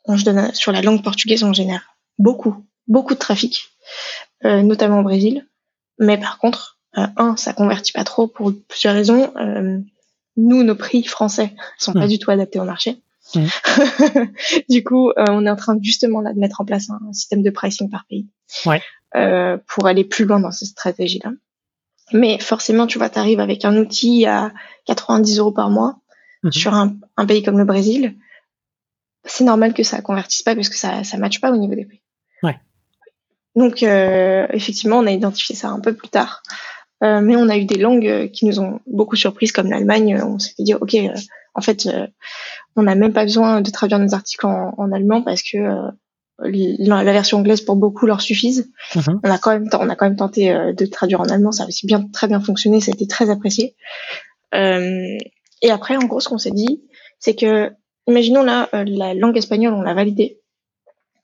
[0.05, 2.55] on, je donne, sur la langue portugaise, on génère beaucoup,
[2.87, 3.71] beaucoup de trafic,
[4.45, 5.45] euh, notamment au Brésil.
[5.97, 9.31] Mais par contre, un, ça convertit pas trop pour plusieurs raisons
[10.39, 12.09] nous, nos prix français sont pas hmm.
[12.09, 13.01] du tout adaptés au marché.
[13.35, 13.45] Hmm.
[14.69, 17.43] du coup, euh, on est en train justement là de mettre en place un, système
[17.43, 18.27] de pricing par pays
[18.65, 18.81] ouais.
[19.15, 21.31] euh, pour aller plus loin dans cette stratégie-là.
[22.11, 24.51] Mais forcément, tu vois, tu arrives avec un outil à
[24.85, 25.99] 90 euros par mois
[26.43, 26.51] hmm.
[26.51, 28.15] sur un, un, pays comme le Brésil.
[29.25, 31.85] C'est normal que ça convertisse pas parce que ça ça matche pas au niveau des
[31.85, 32.01] prix.
[32.41, 32.57] Ouais.
[33.55, 36.41] Donc euh, effectivement, on a identifié ça un peu plus tard.
[37.03, 40.21] Euh, mais on a eu des langues euh, qui nous ont beaucoup surprises, comme l'Allemagne.
[40.21, 41.13] On s'est dit, ok, euh,
[41.55, 41.89] en fait,
[42.75, 45.57] on n'a même pas besoin de traduire nos articles en, en allemand parce que
[46.37, 48.71] la, version anglaise pour beaucoup leur suffise.
[48.95, 49.19] Mhm.
[49.23, 51.51] On a quand même, on a quand même tenté de traduire en allemand.
[51.51, 52.79] Ça a aussi bien, très bien fonctionné.
[52.79, 53.75] Ça a été très apprécié.
[54.53, 56.83] et après, en gros, ce qu'on s'est dit,
[57.17, 57.71] c'est que,
[58.07, 60.39] imaginons là, la langue espagnole, on l'a validée.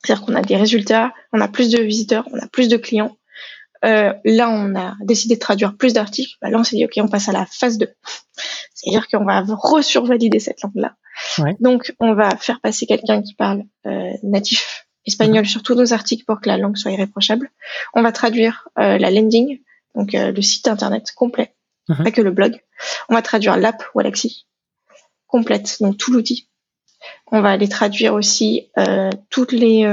[0.04, 3.16] C'est-à-dire qu'on a des résultats, on a plus de visiteurs, on a plus de clients.
[3.84, 6.36] Euh, là, on a décidé de traduire plus d'articles.
[6.42, 7.88] Bah, là, on s'est dit, OK, on passe à la phase 2.
[8.74, 10.96] C'est-à-dire qu'on va resurvalider cette langue-là.
[11.60, 15.50] Donc, on va faire passer quelqu'un qui parle euh, natif espagnol mhm.
[15.50, 17.52] sur tous nos articles pour que la langue soit irréprochable.
[17.94, 19.60] On va traduire euh, la landing,
[19.94, 21.56] donc le site internet complet,
[21.88, 22.04] mhm.
[22.04, 22.60] pas que le blog.
[23.10, 24.48] On va traduire l'app Walaxy
[25.28, 26.50] complète, donc tout l'outil.
[27.32, 28.72] On va aller traduire aussi
[29.30, 29.86] toutes les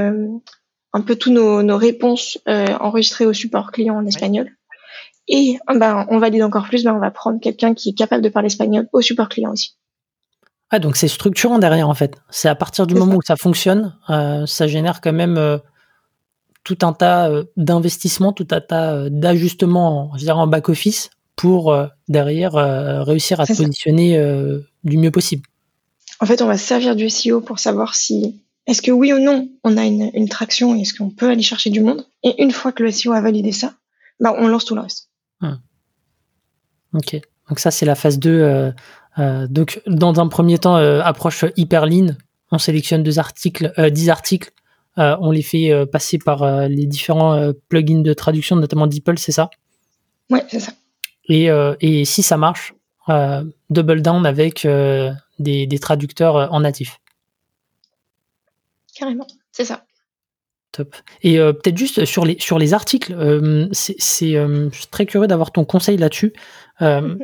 [0.93, 4.51] un peu tous nos, nos réponses euh, enregistrées au support client en espagnol.
[5.27, 8.29] Et ben, on valide encore plus, ben, on va prendre quelqu'un qui est capable de
[8.29, 9.75] parler espagnol au support client aussi.
[10.69, 12.15] Ah, donc c'est structurant derrière en fait.
[12.31, 15.59] C'est à partir du moment où ça fonctionne, euh, ça génère quand même euh,
[16.63, 21.11] tout un tas euh, d'investissements, tout un tas euh, d'ajustements, je dirais en back office
[21.35, 21.75] pour
[22.07, 22.53] derrière
[23.05, 24.23] réussir à se positionner
[24.83, 25.47] du mieux possible.
[26.19, 29.49] En fait, on va servir du SEO pour savoir si est-ce que oui ou non,
[29.63, 32.05] on a une, une traction et est-ce qu'on peut aller chercher du monde?
[32.23, 33.73] Et une fois que le SEO a validé ça,
[34.19, 35.09] bah, on lance tout le reste.
[35.41, 35.55] Hmm.
[36.93, 38.29] Ok, donc ça c'est la phase 2.
[38.29, 38.71] Euh,
[39.19, 42.15] euh, donc dans un premier temps, euh, approche hyper lean,
[42.51, 44.51] on sélectionne deux articles, 10 articles,
[44.95, 49.49] on les fait passer par les différents plugins de traduction, notamment DeepL, c'est ça?
[50.29, 50.71] Ouais, c'est ça.
[51.29, 51.47] Et,
[51.81, 52.75] et, si ça marche,
[53.71, 54.67] double down avec
[55.39, 56.99] des, des traducteurs en natif.
[58.95, 59.85] Carrément, c'est ça.
[60.73, 60.95] Top.
[61.21, 65.05] Et euh, peut-être juste sur les, sur les articles, euh, c'est, euh, je suis très
[65.05, 66.33] curieux d'avoir ton conseil là-dessus.
[66.81, 67.19] Mhm.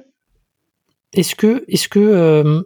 [1.14, 2.64] Est-ce que, est-ce que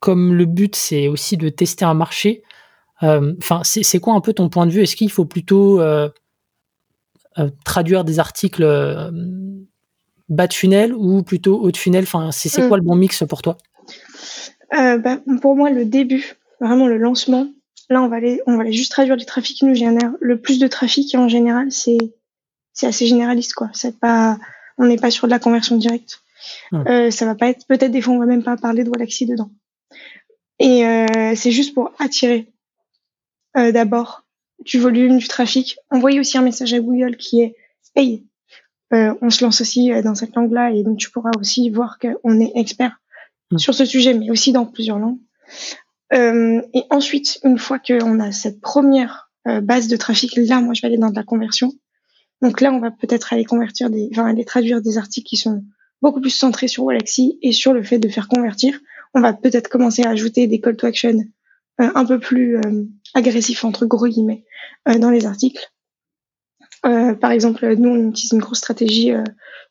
[0.00, 2.42] comme le but c'est aussi de tester un marché,
[3.02, 4.80] enfin c'est, quoi un peu ton point de vue?
[4.80, 5.78] Est-ce qu'il faut plutôt
[7.66, 8.64] traduire des articles
[10.30, 12.04] bas de funnel ou plutôt haut de funnel?
[12.04, 13.58] Enfin, c'est quoi le bon mix pour toi?
[14.72, 17.48] Bah, Pour moi, le début, vraiment le lancement.
[17.90, 20.40] Là, on va aller, on va aller juste traduire les trafics qui nous génèrent le
[20.40, 21.98] plus de trafic et en général, c'est
[22.72, 23.70] c'est assez généraliste quoi.
[23.72, 24.38] C'est pas,
[24.76, 26.22] on n'est pas sur de la conversion directe.
[26.72, 29.26] Euh, ça va pas être, peut-être des fois on va même pas parler de Wallaxy
[29.26, 29.50] dedans.
[30.58, 32.52] Et euh, c'est juste pour attirer
[33.56, 34.24] euh, d'abord
[34.64, 35.78] du volume, du trafic.
[35.90, 37.56] Envoyer aussi un message à Google qui est
[37.96, 38.24] Hey,
[38.92, 42.38] euh, on se lance aussi dans cette langue-là et donc tu pourras aussi voir qu'on
[42.40, 43.00] est expert
[43.56, 45.18] sur ce sujet, mais aussi dans plusieurs langues.
[46.14, 49.30] Euh, et ensuite, une fois qu'on a cette première
[49.62, 51.72] base de trafic, là, moi, je vais aller dans de la conversion.
[52.42, 55.64] Donc là, on va peut-être aller convertir des, enfin, aller traduire des articles qui sont
[56.02, 58.78] beaucoup plus centrés sur Walaxy et sur le fait de faire convertir.
[59.14, 61.18] On va peut-être commencer à ajouter des call to action
[61.80, 64.44] euh, un peu plus euh, agressifs entre gros guillemets
[64.88, 65.64] euh, dans les articles.
[66.82, 69.12] par exemple, nous on utilise une grosse stratégie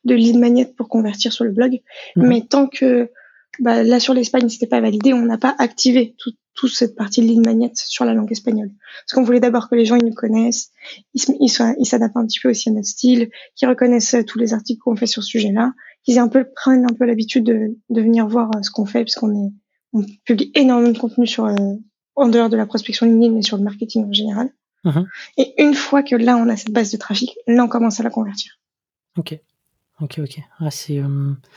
[0.04, 1.80] de lead magnet pour convertir sur le blog,
[2.16, 2.26] mhm.
[2.28, 3.10] mais tant que
[3.60, 7.20] bah, là sur l'Espagne c'était pas validé, on n'a pas activé tout, toute cette partie
[7.20, 8.70] de ligne magnète sur la langue espagnole.
[9.02, 10.70] Parce qu'on voulait d'abord que les gens ils nous connaissent,
[11.14, 14.80] ils, s'adaptent un petit peu aussi à notre style, qu'ils reconnaissent euh, tous les articles
[14.80, 15.72] qu'on fait sur ce sujet-là,
[16.04, 19.04] qu'ils un peu prennent un peu l'habitude de, de venir voir euh, ce qu'on fait,
[19.04, 19.52] parce qu'on est
[19.92, 21.54] on publie énormément de contenu sur euh,
[22.14, 24.50] en dehors de la prospection LinkedIn, mais sur le marketing en général.
[24.84, 25.06] Uh-huh.
[25.36, 28.02] Et une fois que là on a cette base de trafic, là on commence à
[28.02, 28.58] la convertir.
[29.16, 29.38] Ok,
[30.00, 30.40] ok, ok.
[30.60, 31.00] Ah, c'est.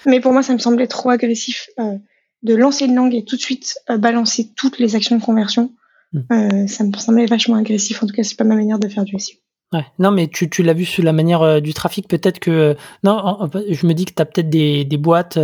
[0.06, 1.67] Mais pour moi ça me semblait trop agressif.
[1.80, 1.97] Euh,
[2.43, 5.71] de lancer une langue et tout de suite euh, balancer toutes les actions de conversion,
[6.13, 6.19] hmm.
[6.32, 8.01] euh, ça me semblait vachement agressif.
[8.04, 9.36] En tout cas, c'est pas ma manière de faire du SEO.
[9.73, 9.86] Ouais.
[9.99, 12.08] Non, mais tu, tu l'as vu sur la manière euh, du trafic.
[12.08, 12.75] Peut-être que.
[13.04, 15.39] non, je me dis que tu as peut-être des, des boîtes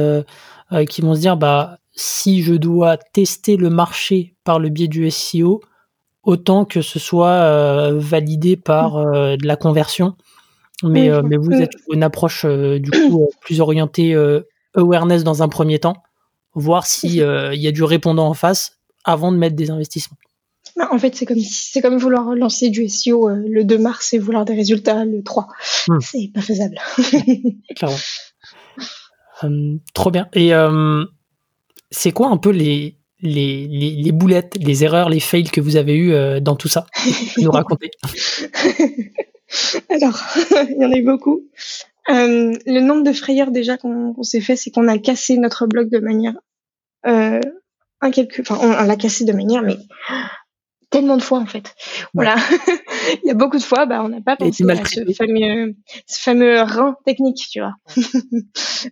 [0.90, 5.10] qui vont se dire bah, si je dois tester le marché par le biais du
[5.10, 5.62] SEO,
[6.24, 9.38] autant que ce soit validé par hmm.
[9.38, 10.16] de la conversion.
[10.84, 14.16] Mais, mais vous êtes une approche du coup plus orientée
[14.76, 15.96] awareness dans un premier temps
[16.58, 20.18] voir s'il euh, y a du répondant en face avant de mettre des investissements.
[20.92, 24.20] En fait, c'est comme c'est comme vouloir lancer du SEO euh, le 2 mars et
[24.20, 25.48] vouloir des résultats le 3.
[25.88, 26.00] Hmm.
[26.02, 26.78] C'est pas faisable.
[27.76, 27.98] Clairement.
[29.42, 30.28] Hum, trop bien.
[30.34, 30.52] Et
[31.90, 35.96] c'est quoi un peu les, les, les, boulettes, les erreurs, les fails que vous avez
[35.96, 36.86] eu euh, dans tout ça?
[37.38, 37.92] Nous raconter.
[39.90, 40.20] Alors,
[40.70, 41.42] il y en a eu beaucoup.
[42.10, 45.90] Euh, le nombre de frayeurs déjà qu'on s'est fait, c'est qu'on a cassé notre blog
[45.90, 46.36] de manière
[47.06, 47.42] euh,
[48.02, 49.78] enfin on, l'a cassé de manière mais
[50.90, 51.76] tellement de fois en fait.
[52.14, 52.36] Voilà,
[53.24, 56.22] il y a beaucoup de fois, bah on n'a pas pensé à ce fameux, ce
[56.22, 57.74] fameux rein technique, tu vois.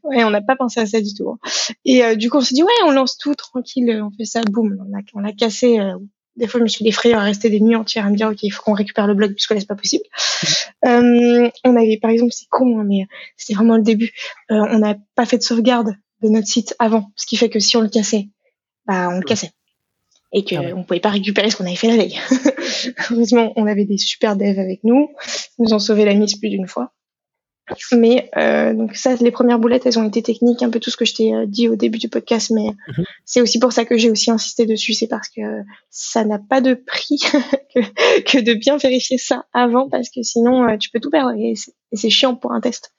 [0.04, 1.30] ouais, on n'a pas pensé à ça du tout.
[1.30, 1.38] Hein.
[1.86, 4.42] Et euh, du coup on s'est dit ouais, on lance tout tranquille, on fait ça,
[4.42, 4.78] boum,
[5.14, 5.96] on l'a cassé euh,
[6.36, 8.44] des fois, je me suis frayeurs à rester des nuits entières à me dire, OK,
[8.44, 10.04] il faut qu'on récupère le blog puisque là, c'est pas possible.
[10.86, 14.12] Euh, on avait, par exemple, c'est con, hein, mais c'était vraiment le début.
[14.52, 17.60] Euh, on n'a pas fait de sauvegarde de notre site avant, ce qui fait que
[17.60, 18.30] si on le cassait,
[18.86, 19.52] bah, on le cassait.
[20.34, 22.20] Et qu'on ah on pouvait pas récupérer ce qu'on avait fait la veille.
[23.10, 25.10] Heureusement, on avait des super devs avec nous.
[25.58, 26.92] Ils nous ont sauvé la mise plus d'une fois.
[27.92, 30.98] Mais euh, donc ça, les premières boulettes, elles ont été techniques, un peu tout ce
[30.98, 33.06] que je t'ai euh, dit au début du podcast, mais mhm.
[33.26, 35.42] c'est aussi pour ça que j'ai aussi insisté dessus, c'est parce que
[35.90, 37.20] ça n'a pas de prix
[37.76, 41.34] que, que, de bien vérifier ça avant, parce que sinon euh, tu peux tout perdre
[41.38, 41.54] et
[41.94, 42.94] c'est chiant pour un test.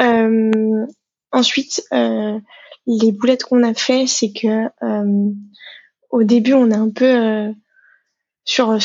[0.00, 0.86] Euh,
[1.30, 2.38] ensuite, euh,
[2.86, 4.68] les boulettes qu'on a fait, c'est que
[6.10, 7.54] au début, on a un peu
[8.46, 8.78] sur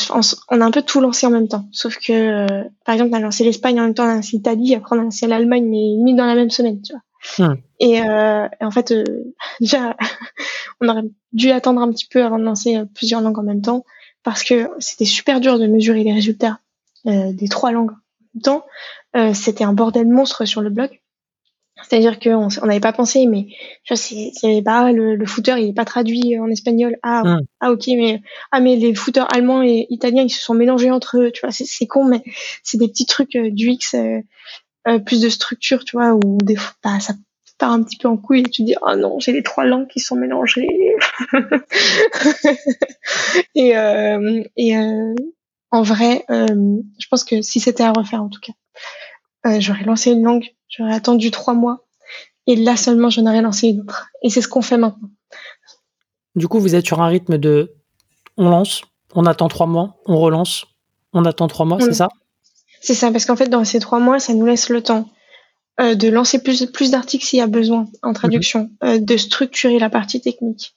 [0.50, 1.66] on a un peu tout lancé en même temps.
[1.70, 4.36] Sauf que euh, par exemple on a lancé l'Espagne en même temps on a lancé
[4.36, 7.02] l'Italie après on a lancé l'Allemagne mais mis dans la même semaine tu vois.
[7.38, 7.54] Hmm.
[7.78, 9.04] et, euh, et, en fait euh,
[9.60, 9.96] déjà
[10.80, 13.62] on aurait dû attendre un petit peu avant de lancer euh, plusieurs langues en même
[13.62, 13.84] temps
[14.24, 16.58] parce que c'était super dur de mesurer les résultats
[17.04, 17.96] des trois langues en
[18.34, 19.34] même temps.
[19.34, 21.01] C'était un bordel monstre sur le blog
[21.80, 23.46] c'est-à-dire qu'on n'avait pas pensé, mais
[23.84, 26.96] tu vois, c'est pas le, le footer, il est pas traduit en espagnol.
[27.02, 27.40] Ah, hmm.
[27.60, 31.18] ah ok, mais ah mais les footers allemands et italiens, ils se sont mélangés entre
[31.18, 31.30] eux.
[31.32, 32.22] Tu vois, c'est con, mais
[32.62, 34.20] c'est des petits trucs euh, du X, euh,
[34.88, 37.14] euh, plus de structure, tu vois, où des fois, bah, ça
[37.58, 39.88] part un petit peu en couille et tu dis oh non, j'ai les trois langues
[39.88, 40.68] qui sont mélangées.
[43.54, 44.74] et euh, et
[45.70, 48.52] en vrai, je pense que si c'était à refaire en tout cas,
[49.44, 51.84] j'aurais lancé une langue J'aurais attendu trois mois.
[52.46, 54.08] Et là seulement, j'en aurais lancé une autre.
[54.22, 55.10] Et c'est ce qu'on fait maintenant.
[56.34, 57.74] Du coup, vous êtes sur un rythme de
[58.36, 58.82] on lance,
[59.14, 60.64] on attend trois mois, on relance,
[61.12, 62.08] on attend trois mois, c'est ça?
[62.80, 65.08] C'est ça, parce qu'en fait, dans ces trois mois, ça nous laisse le temps
[65.78, 68.88] euh, de lancer plus, plus d'articles s'il y a besoin en traduction, mhm.
[68.88, 70.74] euh, de structurer la partie technique,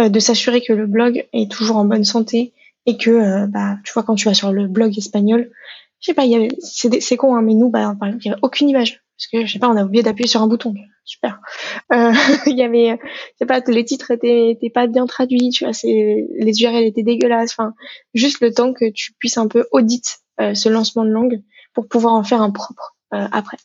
[0.00, 2.52] euh, de s'assurer que le blog est toujours en bonne santé
[2.84, 5.50] et que, bah, tu vois, quand tu vas sur le blog espagnol,
[6.06, 8.68] je sais pas, c'est, con, hein, mais nous, bah, par exemple, il y avait aucune
[8.68, 9.02] image.
[9.16, 10.74] Parce que, je sais pas, on a oublié d'appuyer sur un bouton.
[11.04, 11.40] Super.
[11.92, 12.12] Euh,
[12.46, 16.62] il y avait, je sais pas, les titres étaient, pas bien traduits, tu vois, les
[16.62, 17.52] URL étaient dégueulasses.
[17.52, 17.74] Enfin,
[18.14, 21.42] juste le temps que tu puisses un peu audit euh, ce lancement de langue
[21.74, 23.56] pour pouvoir en faire un propre euh, après.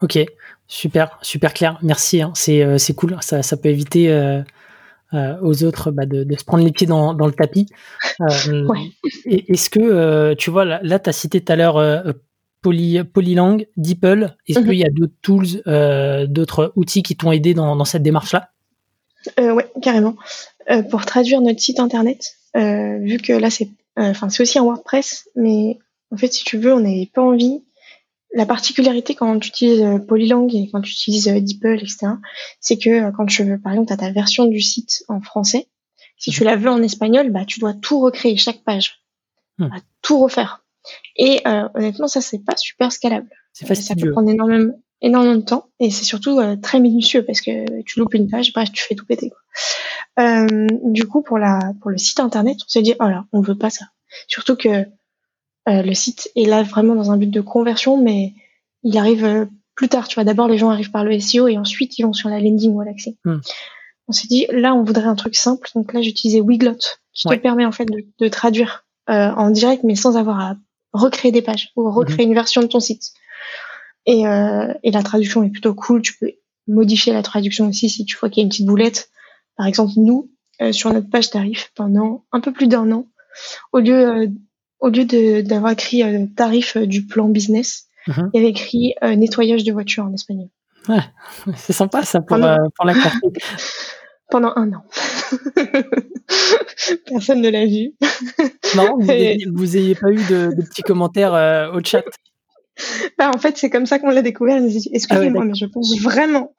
[0.00, 0.18] Ok,
[0.66, 1.78] super, super clair.
[1.82, 2.22] Merci.
[2.22, 2.32] Hein.
[2.34, 3.18] C'est, euh, c'est cool.
[3.20, 4.08] Ça peut éviter
[5.14, 7.66] euh, euh, aux autres bah, de, de, se prendre les pieds dans, dans le tapis.
[8.20, 8.90] Euh, ouais.
[9.26, 12.14] Est-ce que, tu vois, là, là tu as cité tout à l'heure
[12.62, 14.36] Poly, Polylang, DeepL.
[14.48, 14.68] Est-ce mm -hmm.
[14.68, 18.50] qu'il y a d'autres tools, euh, d'autres outils qui t'ont aidé dans, dans cette démarche-là?
[19.40, 20.14] Euh, Oui, carrément.
[20.70, 22.20] Euh, pour traduire notre site internet,
[22.54, 25.78] vu que là, c'est enfin c'est aussi un WordPress, mais
[26.12, 27.62] en fait, si tu veux, on n'avait pas envie.
[28.34, 32.12] La particularité quand tu utilises Polylang et quand tu utilises DeepL, etc.,
[32.60, 35.68] c'est que quand tu veux, par exemple, tu as ta version du site en français,
[36.16, 39.02] si tu la veux en espagnol, bah, tu dois tout recréer, chaque page.
[39.58, 39.68] Hmm.
[40.02, 40.64] Tout refaire.
[41.16, 43.28] Et euh, honnêtement, ça c'est pas super scalable.
[43.52, 43.84] C'est facile.
[43.84, 47.82] Ça peut prendre énormément, énormément de temps et c'est surtout euh, très minutieux parce que
[47.82, 49.30] tu loupes une page, bref, tu fais tout péter.
[49.30, 50.24] Quoi.
[50.24, 53.40] Euh, du coup, pour la pour le site internet, on s'est dit oh là, on
[53.40, 53.86] veut pas ça.
[54.28, 54.86] Surtout que
[55.68, 58.34] euh, le site est là vraiment dans un but de conversion, mais
[58.82, 60.08] il arrive plus tard.
[60.08, 62.40] Tu vois, d'abord les gens arrivent par le SEO et ensuite ils vont sur la
[62.40, 63.16] landing ou à l'accès.
[63.24, 63.38] Hmm.
[64.08, 66.78] On s'est dit là, on voudrait un truc simple, donc là j'utilisais Wiglot
[67.14, 67.36] qui ouais.
[67.36, 70.56] te permet en fait de, de traduire en direct, mais sans avoir à
[70.92, 72.28] recréer des pages ou recréer mmh.
[72.28, 73.12] une version de ton site.
[74.06, 76.02] Et, euh, et la traduction est plutôt cool.
[76.02, 76.32] Tu peux
[76.66, 79.10] modifier la traduction aussi si tu vois qu'il y a une petite boulette.
[79.56, 83.06] Par exemple, nous, euh, sur notre page tarif, pendant un peu plus d'un an,
[83.72, 84.26] au lieu, euh,
[84.82, 85.04] au lieu
[85.42, 88.12] d'avoir écrit euh, tarif euh, du plan business, mmh.
[88.34, 90.48] il y avait écrit euh, nettoyage de voiture en espagnol.
[90.88, 91.00] Ouais,
[91.56, 92.56] c'est sympa ça pour, pendant...
[92.76, 92.94] pour la
[94.30, 94.84] pendant un an.
[97.06, 97.92] Personne ne l'a vu.
[98.76, 102.02] Non, vous n'ayez pas eu de, de, petits commentaires au chat.
[103.18, 104.56] Bah, en fait, c'est comme ça qu'on l'a découvert.
[104.56, 106.54] Excusez-moi, ah ouais, mais je pense vraiment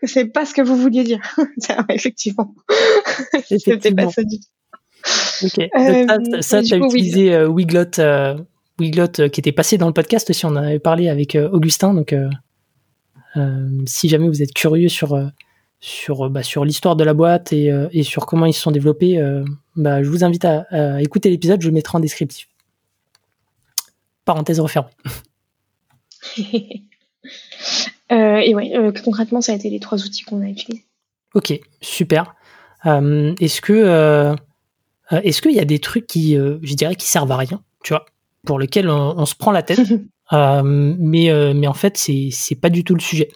[0.00, 1.20] que c'est pas ce que vous vouliez dire.
[1.90, 2.54] effectivement.
[3.46, 4.48] C'était pas ça du tout.
[5.42, 5.58] Ok.
[5.58, 8.36] Euh, ça, tu as utilisé euh, Wiglot, euh,
[8.78, 10.46] Wiglot euh, qui était passé dans le podcast aussi.
[10.46, 11.94] On en avait parlé avec euh, Augustin.
[11.94, 12.14] Donc,
[13.86, 15.16] si jamais vous êtes curieux sur
[15.82, 18.70] sur, bah, sur l'histoire de la boîte et, euh, et, sur comment ils se sont
[18.70, 22.48] développés, euh, bah, je vous invite à, à écouter l'épisode, je le mettrai en descriptif.
[24.24, 24.90] Parenthèse refermée.
[28.12, 30.84] euh, et ouais, euh, concrètement, ça a été les trois outils qu'on a utilisés.
[31.34, 32.36] Ok, super.
[32.86, 34.36] Euh, est-ce que
[35.12, 38.06] est-ce qu'il y a des trucs qui, je dirais, qui servent à rien, tu vois,
[38.46, 39.80] pour lesquels on, on se prend la tête,
[40.32, 43.28] mais mais en fait c'est pas du tout le sujet.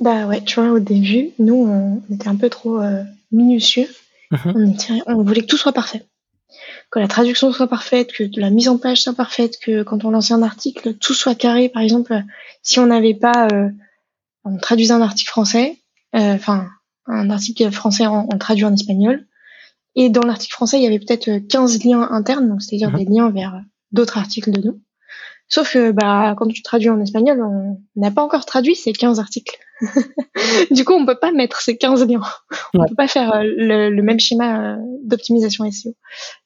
[0.00, 3.02] Bah ouais, tu vois, au début, nous, on était un peu trop euh,
[3.32, 3.86] minutieux.
[4.30, 4.36] Mmh.
[4.54, 6.06] On, était, on voulait que tout soit parfait.
[6.90, 10.10] Que la traduction soit parfaite, que la mise en page soit parfaite, que quand on
[10.10, 11.68] lançait un article, tout soit carré.
[11.68, 12.18] Par exemple,
[12.62, 13.48] si on n'avait pas...
[13.52, 13.68] Euh,
[14.44, 15.76] on traduisait un article français,
[16.14, 16.68] enfin,
[17.08, 19.26] euh, un article français, on, on traduit en espagnol.
[19.96, 22.96] Et dans l'article français, il y avait peut-être 15 liens internes, donc c'est-à-dire mmh.
[22.98, 23.60] des liens vers
[23.92, 24.80] d'autres articles de nous.
[25.48, 29.18] Sauf que bah, quand tu traduis en espagnol, on n'a pas encore traduit ces 15
[29.18, 29.58] articles.
[30.70, 32.22] du coup, on peut pas mettre ces 15 liens.
[32.72, 32.88] On ouais.
[32.88, 35.96] peut pas faire euh, le, le, même schéma euh, d'optimisation SEO.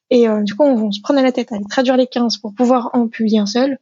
[0.08, 2.54] Et euh, du coup, on, on, se prenait la tête à traduire les 15 pour
[2.54, 3.78] pouvoir en publier un seul.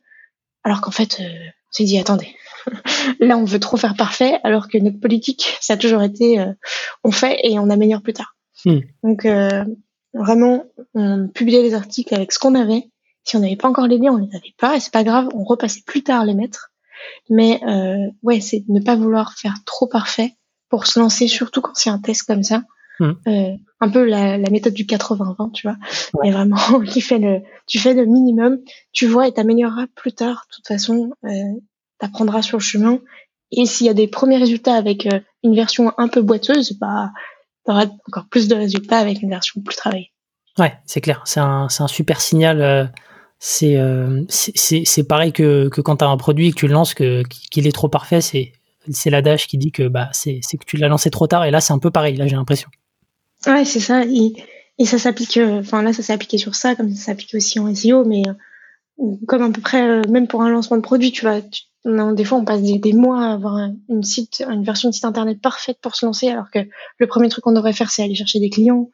[0.64, 2.34] Alors qu'en fait, euh, on s'est dit, attendez,
[3.20, 6.52] là, on veut trop faire parfait, alors que notre politique, ça a toujours été, euh,
[7.04, 8.36] on fait et on améliore plus tard.
[8.64, 8.80] Mm.
[9.02, 9.26] Donc,
[10.14, 12.84] vraiment, on publiait les articles avec ce qu'on avait
[13.24, 15.28] si on n'avait pas encore les liens, on les avait pas, et c'est pas grave,
[15.34, 16.70] on repassait plus tard les mettre.
[17.30, 20.34] Mais euh, ouais, c'est ne pas vouloir faire trop parfait
[20.68, 22.62] pour se lancer, surtout quand c'est un test comme ça.
[23.00, 23.12] Mmh.
[23.26, 25.76] Euh, un peu la, la, méthode du 80-20, tu vois.
[26.14, 26.28] Ouais.
[26.28, 26.56] Mais vraiment,
[26.92, 28.58] tu fais le, tu fais le minimum,
[28.92, 30.46] tu vois, et t'amélioreras plus tard.
[30.48, 31.30] De toute façon, euh,
[31.98, 33.00] t'apprendras sur le chemin.
[33.50, 37.10] Et s'il y a des premiers résultats avec euh, une version un peu boiteuse, bah,
[37.64, 40.12] t'auras encore plus de résultats avec une version plus travaillée.
[40.58, 41.22] Ouais, c'est clair.
[41.24, 42.84] C'est un, c'est un super signal euh,
[43.44, 46.74] c'est euh, c'est pareil que, que quand tu as un produit et que tu le
[46.74, 48.52] lances, que, qu'il est trop parfait, c'est
[48.88, 51.60] c'est l'adage qui dit que bah c'est que tu l'as lancé trop tard et là
[51.60, 52.68] c'est un peu pareil là j'ai l'impression.
[53.48, 54.32] Ouais c'est ça et,
[54.78, 57.58] et ça s'applique euh, enfin là ça s'est appliqué sur ça comme ça s'applique aussi
[57.58, 58.22] en SEO mais
[59.26, 62.24] comme à peu près même pour un lancement de produit tu vois tu, non, des
[62.24, 65.40] fois on passe des, des, mois à avoir une site une version de site internet
[65.40, 66.60] parfaite pour se lancer alors que
[66.98, 68.90] le premier truc qu'on devrait faire c'est aller chercher des clients.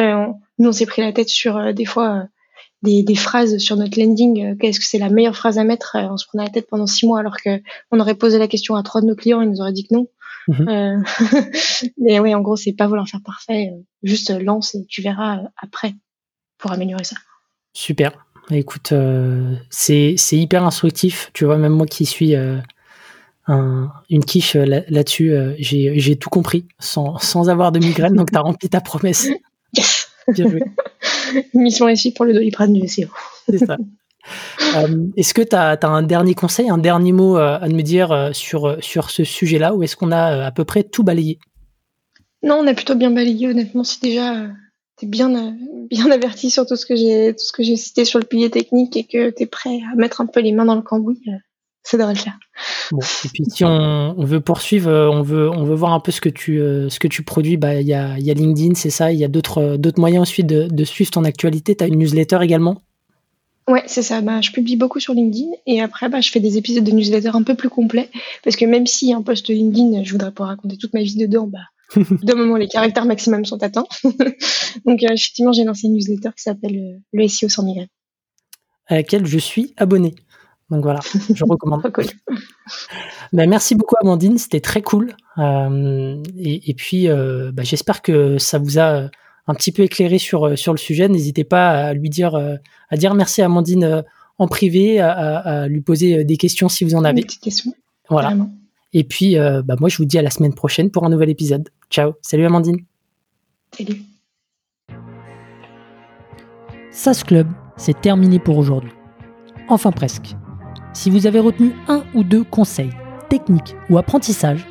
[0.00, 2.24] Euh, on, nous on s'est pris la tête sur des fois
[2.82, 4.44] des, des, phrases sur notre landing.
[4.44, 6.86] Euh, qu'est-ce que c'est la meilleure phrase à mettre On se prenait la tête pendant
[6.86, 9.50] six mois alors que on aurait posé la question à trois de nos clients, ils
[9.50, 10.08] nous auraient dit que non.
[10.48, 10.96] Euh,
[11.98, 13.70] mais oui, en gros, c'est pas vouloir faire parfait.
[13.72, 15.94] Euh, juste lance et tu verras après
[16.58, 17.16] pour améliorer ça.
[17.72, 18.26] Super.
[18.50, 18.92] Écoute,
[19.70, 21.30] c'est hyper instructif.
[21.32, 22.34] Tu vois, même moi qui suis
[23.46, 28.14] une quiche là-dessus, j'ai tout compris sans, sans avoir de migraine.
[28.14, 29.28] donc, tu as rempli ta promesse.
[29.76, 30.62] Yes Bien joué.
[31.54, 33.08] Mission réussie pour le doliprane du SEO.
[33.48, 33.76] C'est ça.
[34.76, 38.12] Euh, est-ce que tu as, un dernier conseil, un dernier mot euh, à me dire
[38.12, 41.38] euh, sur, sur ce sujet-là ou est-ce qu'on a à peu près tout balayé?
[42.42, 43.82] Non, on a plutôt bien balayé, honnêtement.
[43.82, 44.48] Si déjà
[45.06, 45.56] es bien,
[45.90, 49.42] bien averti sur tout ce que j'ai cité sur le pilier technique et que tu
[49.42, 51.22] es prêt à mettre un peu les mains dans le cambouis,
[51.82, 52.38] ça devrait le faire.
[52.92, 56.20] Bon, et puis si on, veut poursuivre, on veut, on veut voir un peu ce
[56.20, 59.12] que tu, ce que tu produis, bah, il y, a, y a LinkedIn, c'est ça,
[59.12, 61.74] il y a d'autres moyens ensuite de, de suivre ton actualité.
[61.74, 62.82] Tu as une newsletter également?
[63.70, 64.20] Ouais, c'est ça.
[64.20, 67.30] Bah, je publie beaucoup sur LinkedIn et après, bah, je fais des épisodes de newsletter
[67.34, 68.10] un peu plus complets
[68.42, 71.46] parce que même si un post LinkedIn, je voudrais pas raconter toute ma vie dedans,
[71.46, 71.60] bah,
[71.96, 73.86] de moment les caractères maximum sont atteints.
[74.84, 77.88] Donc, euh, effectivement, j'ai lancé une newsletter qui s'appelle euh, le SEO sans migraine.
[78.86, 80.14] À laquelle je suis abonné.
[80.70, 81.00] Donc voilà,
[81.34, 81.82] je recommande.
[81.92, 82.04] cool.
[83.32, 85.16] bah, merci beaucoup Amandine, c'était très cool.
[85.38, 89.10] Euh, et, et, puis, bah, j'espère que ça vous a
[89.46, 93.14] un petit peu éclairé sur, sur le sujet, n'hésitez pas à lui dire, à dire
[93.14, 94.04] merci à Amandine
[94.38, 97.22] en privé, à, lui poser des questions si vous en avez.
[97.22, 97.74] Des petites questions.
[98.08, 98.36] Voilà.
[98.92, 101.68] Et puis, bah, moi, je vous dis à la semaine prochaine pour un nouvel épisode.
[101.90, 102.14] Ciao.
[102.22, 102.84] Salut Amandine.
[103.76, 104.00] Salut.
[106.92, 108.92] SAS Club, c'est terminé pour aujourd'hui.
[109.68, 110.36] Enfin presque.
[110.92, 112.92] Si vous avez retenu un ou deux conseils,
[113.28, 114.66] techniques ou apprentissages,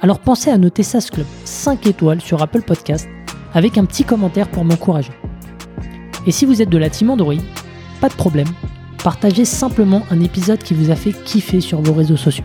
[0.00, 3.06] alors pensez à noter SAS Club 5 étoiles sur Apple Podcast
[3.52, 5.12] avec un petit commentaire pour m'encourager.
[6.26, 7.34] Et si vous êtes de la team Android,
[8.00, 8.48] pas de problème,
[9.04, 12.44] partagez simplement un épisode qui vous a fait kiffer sur vos réseaux sociaux.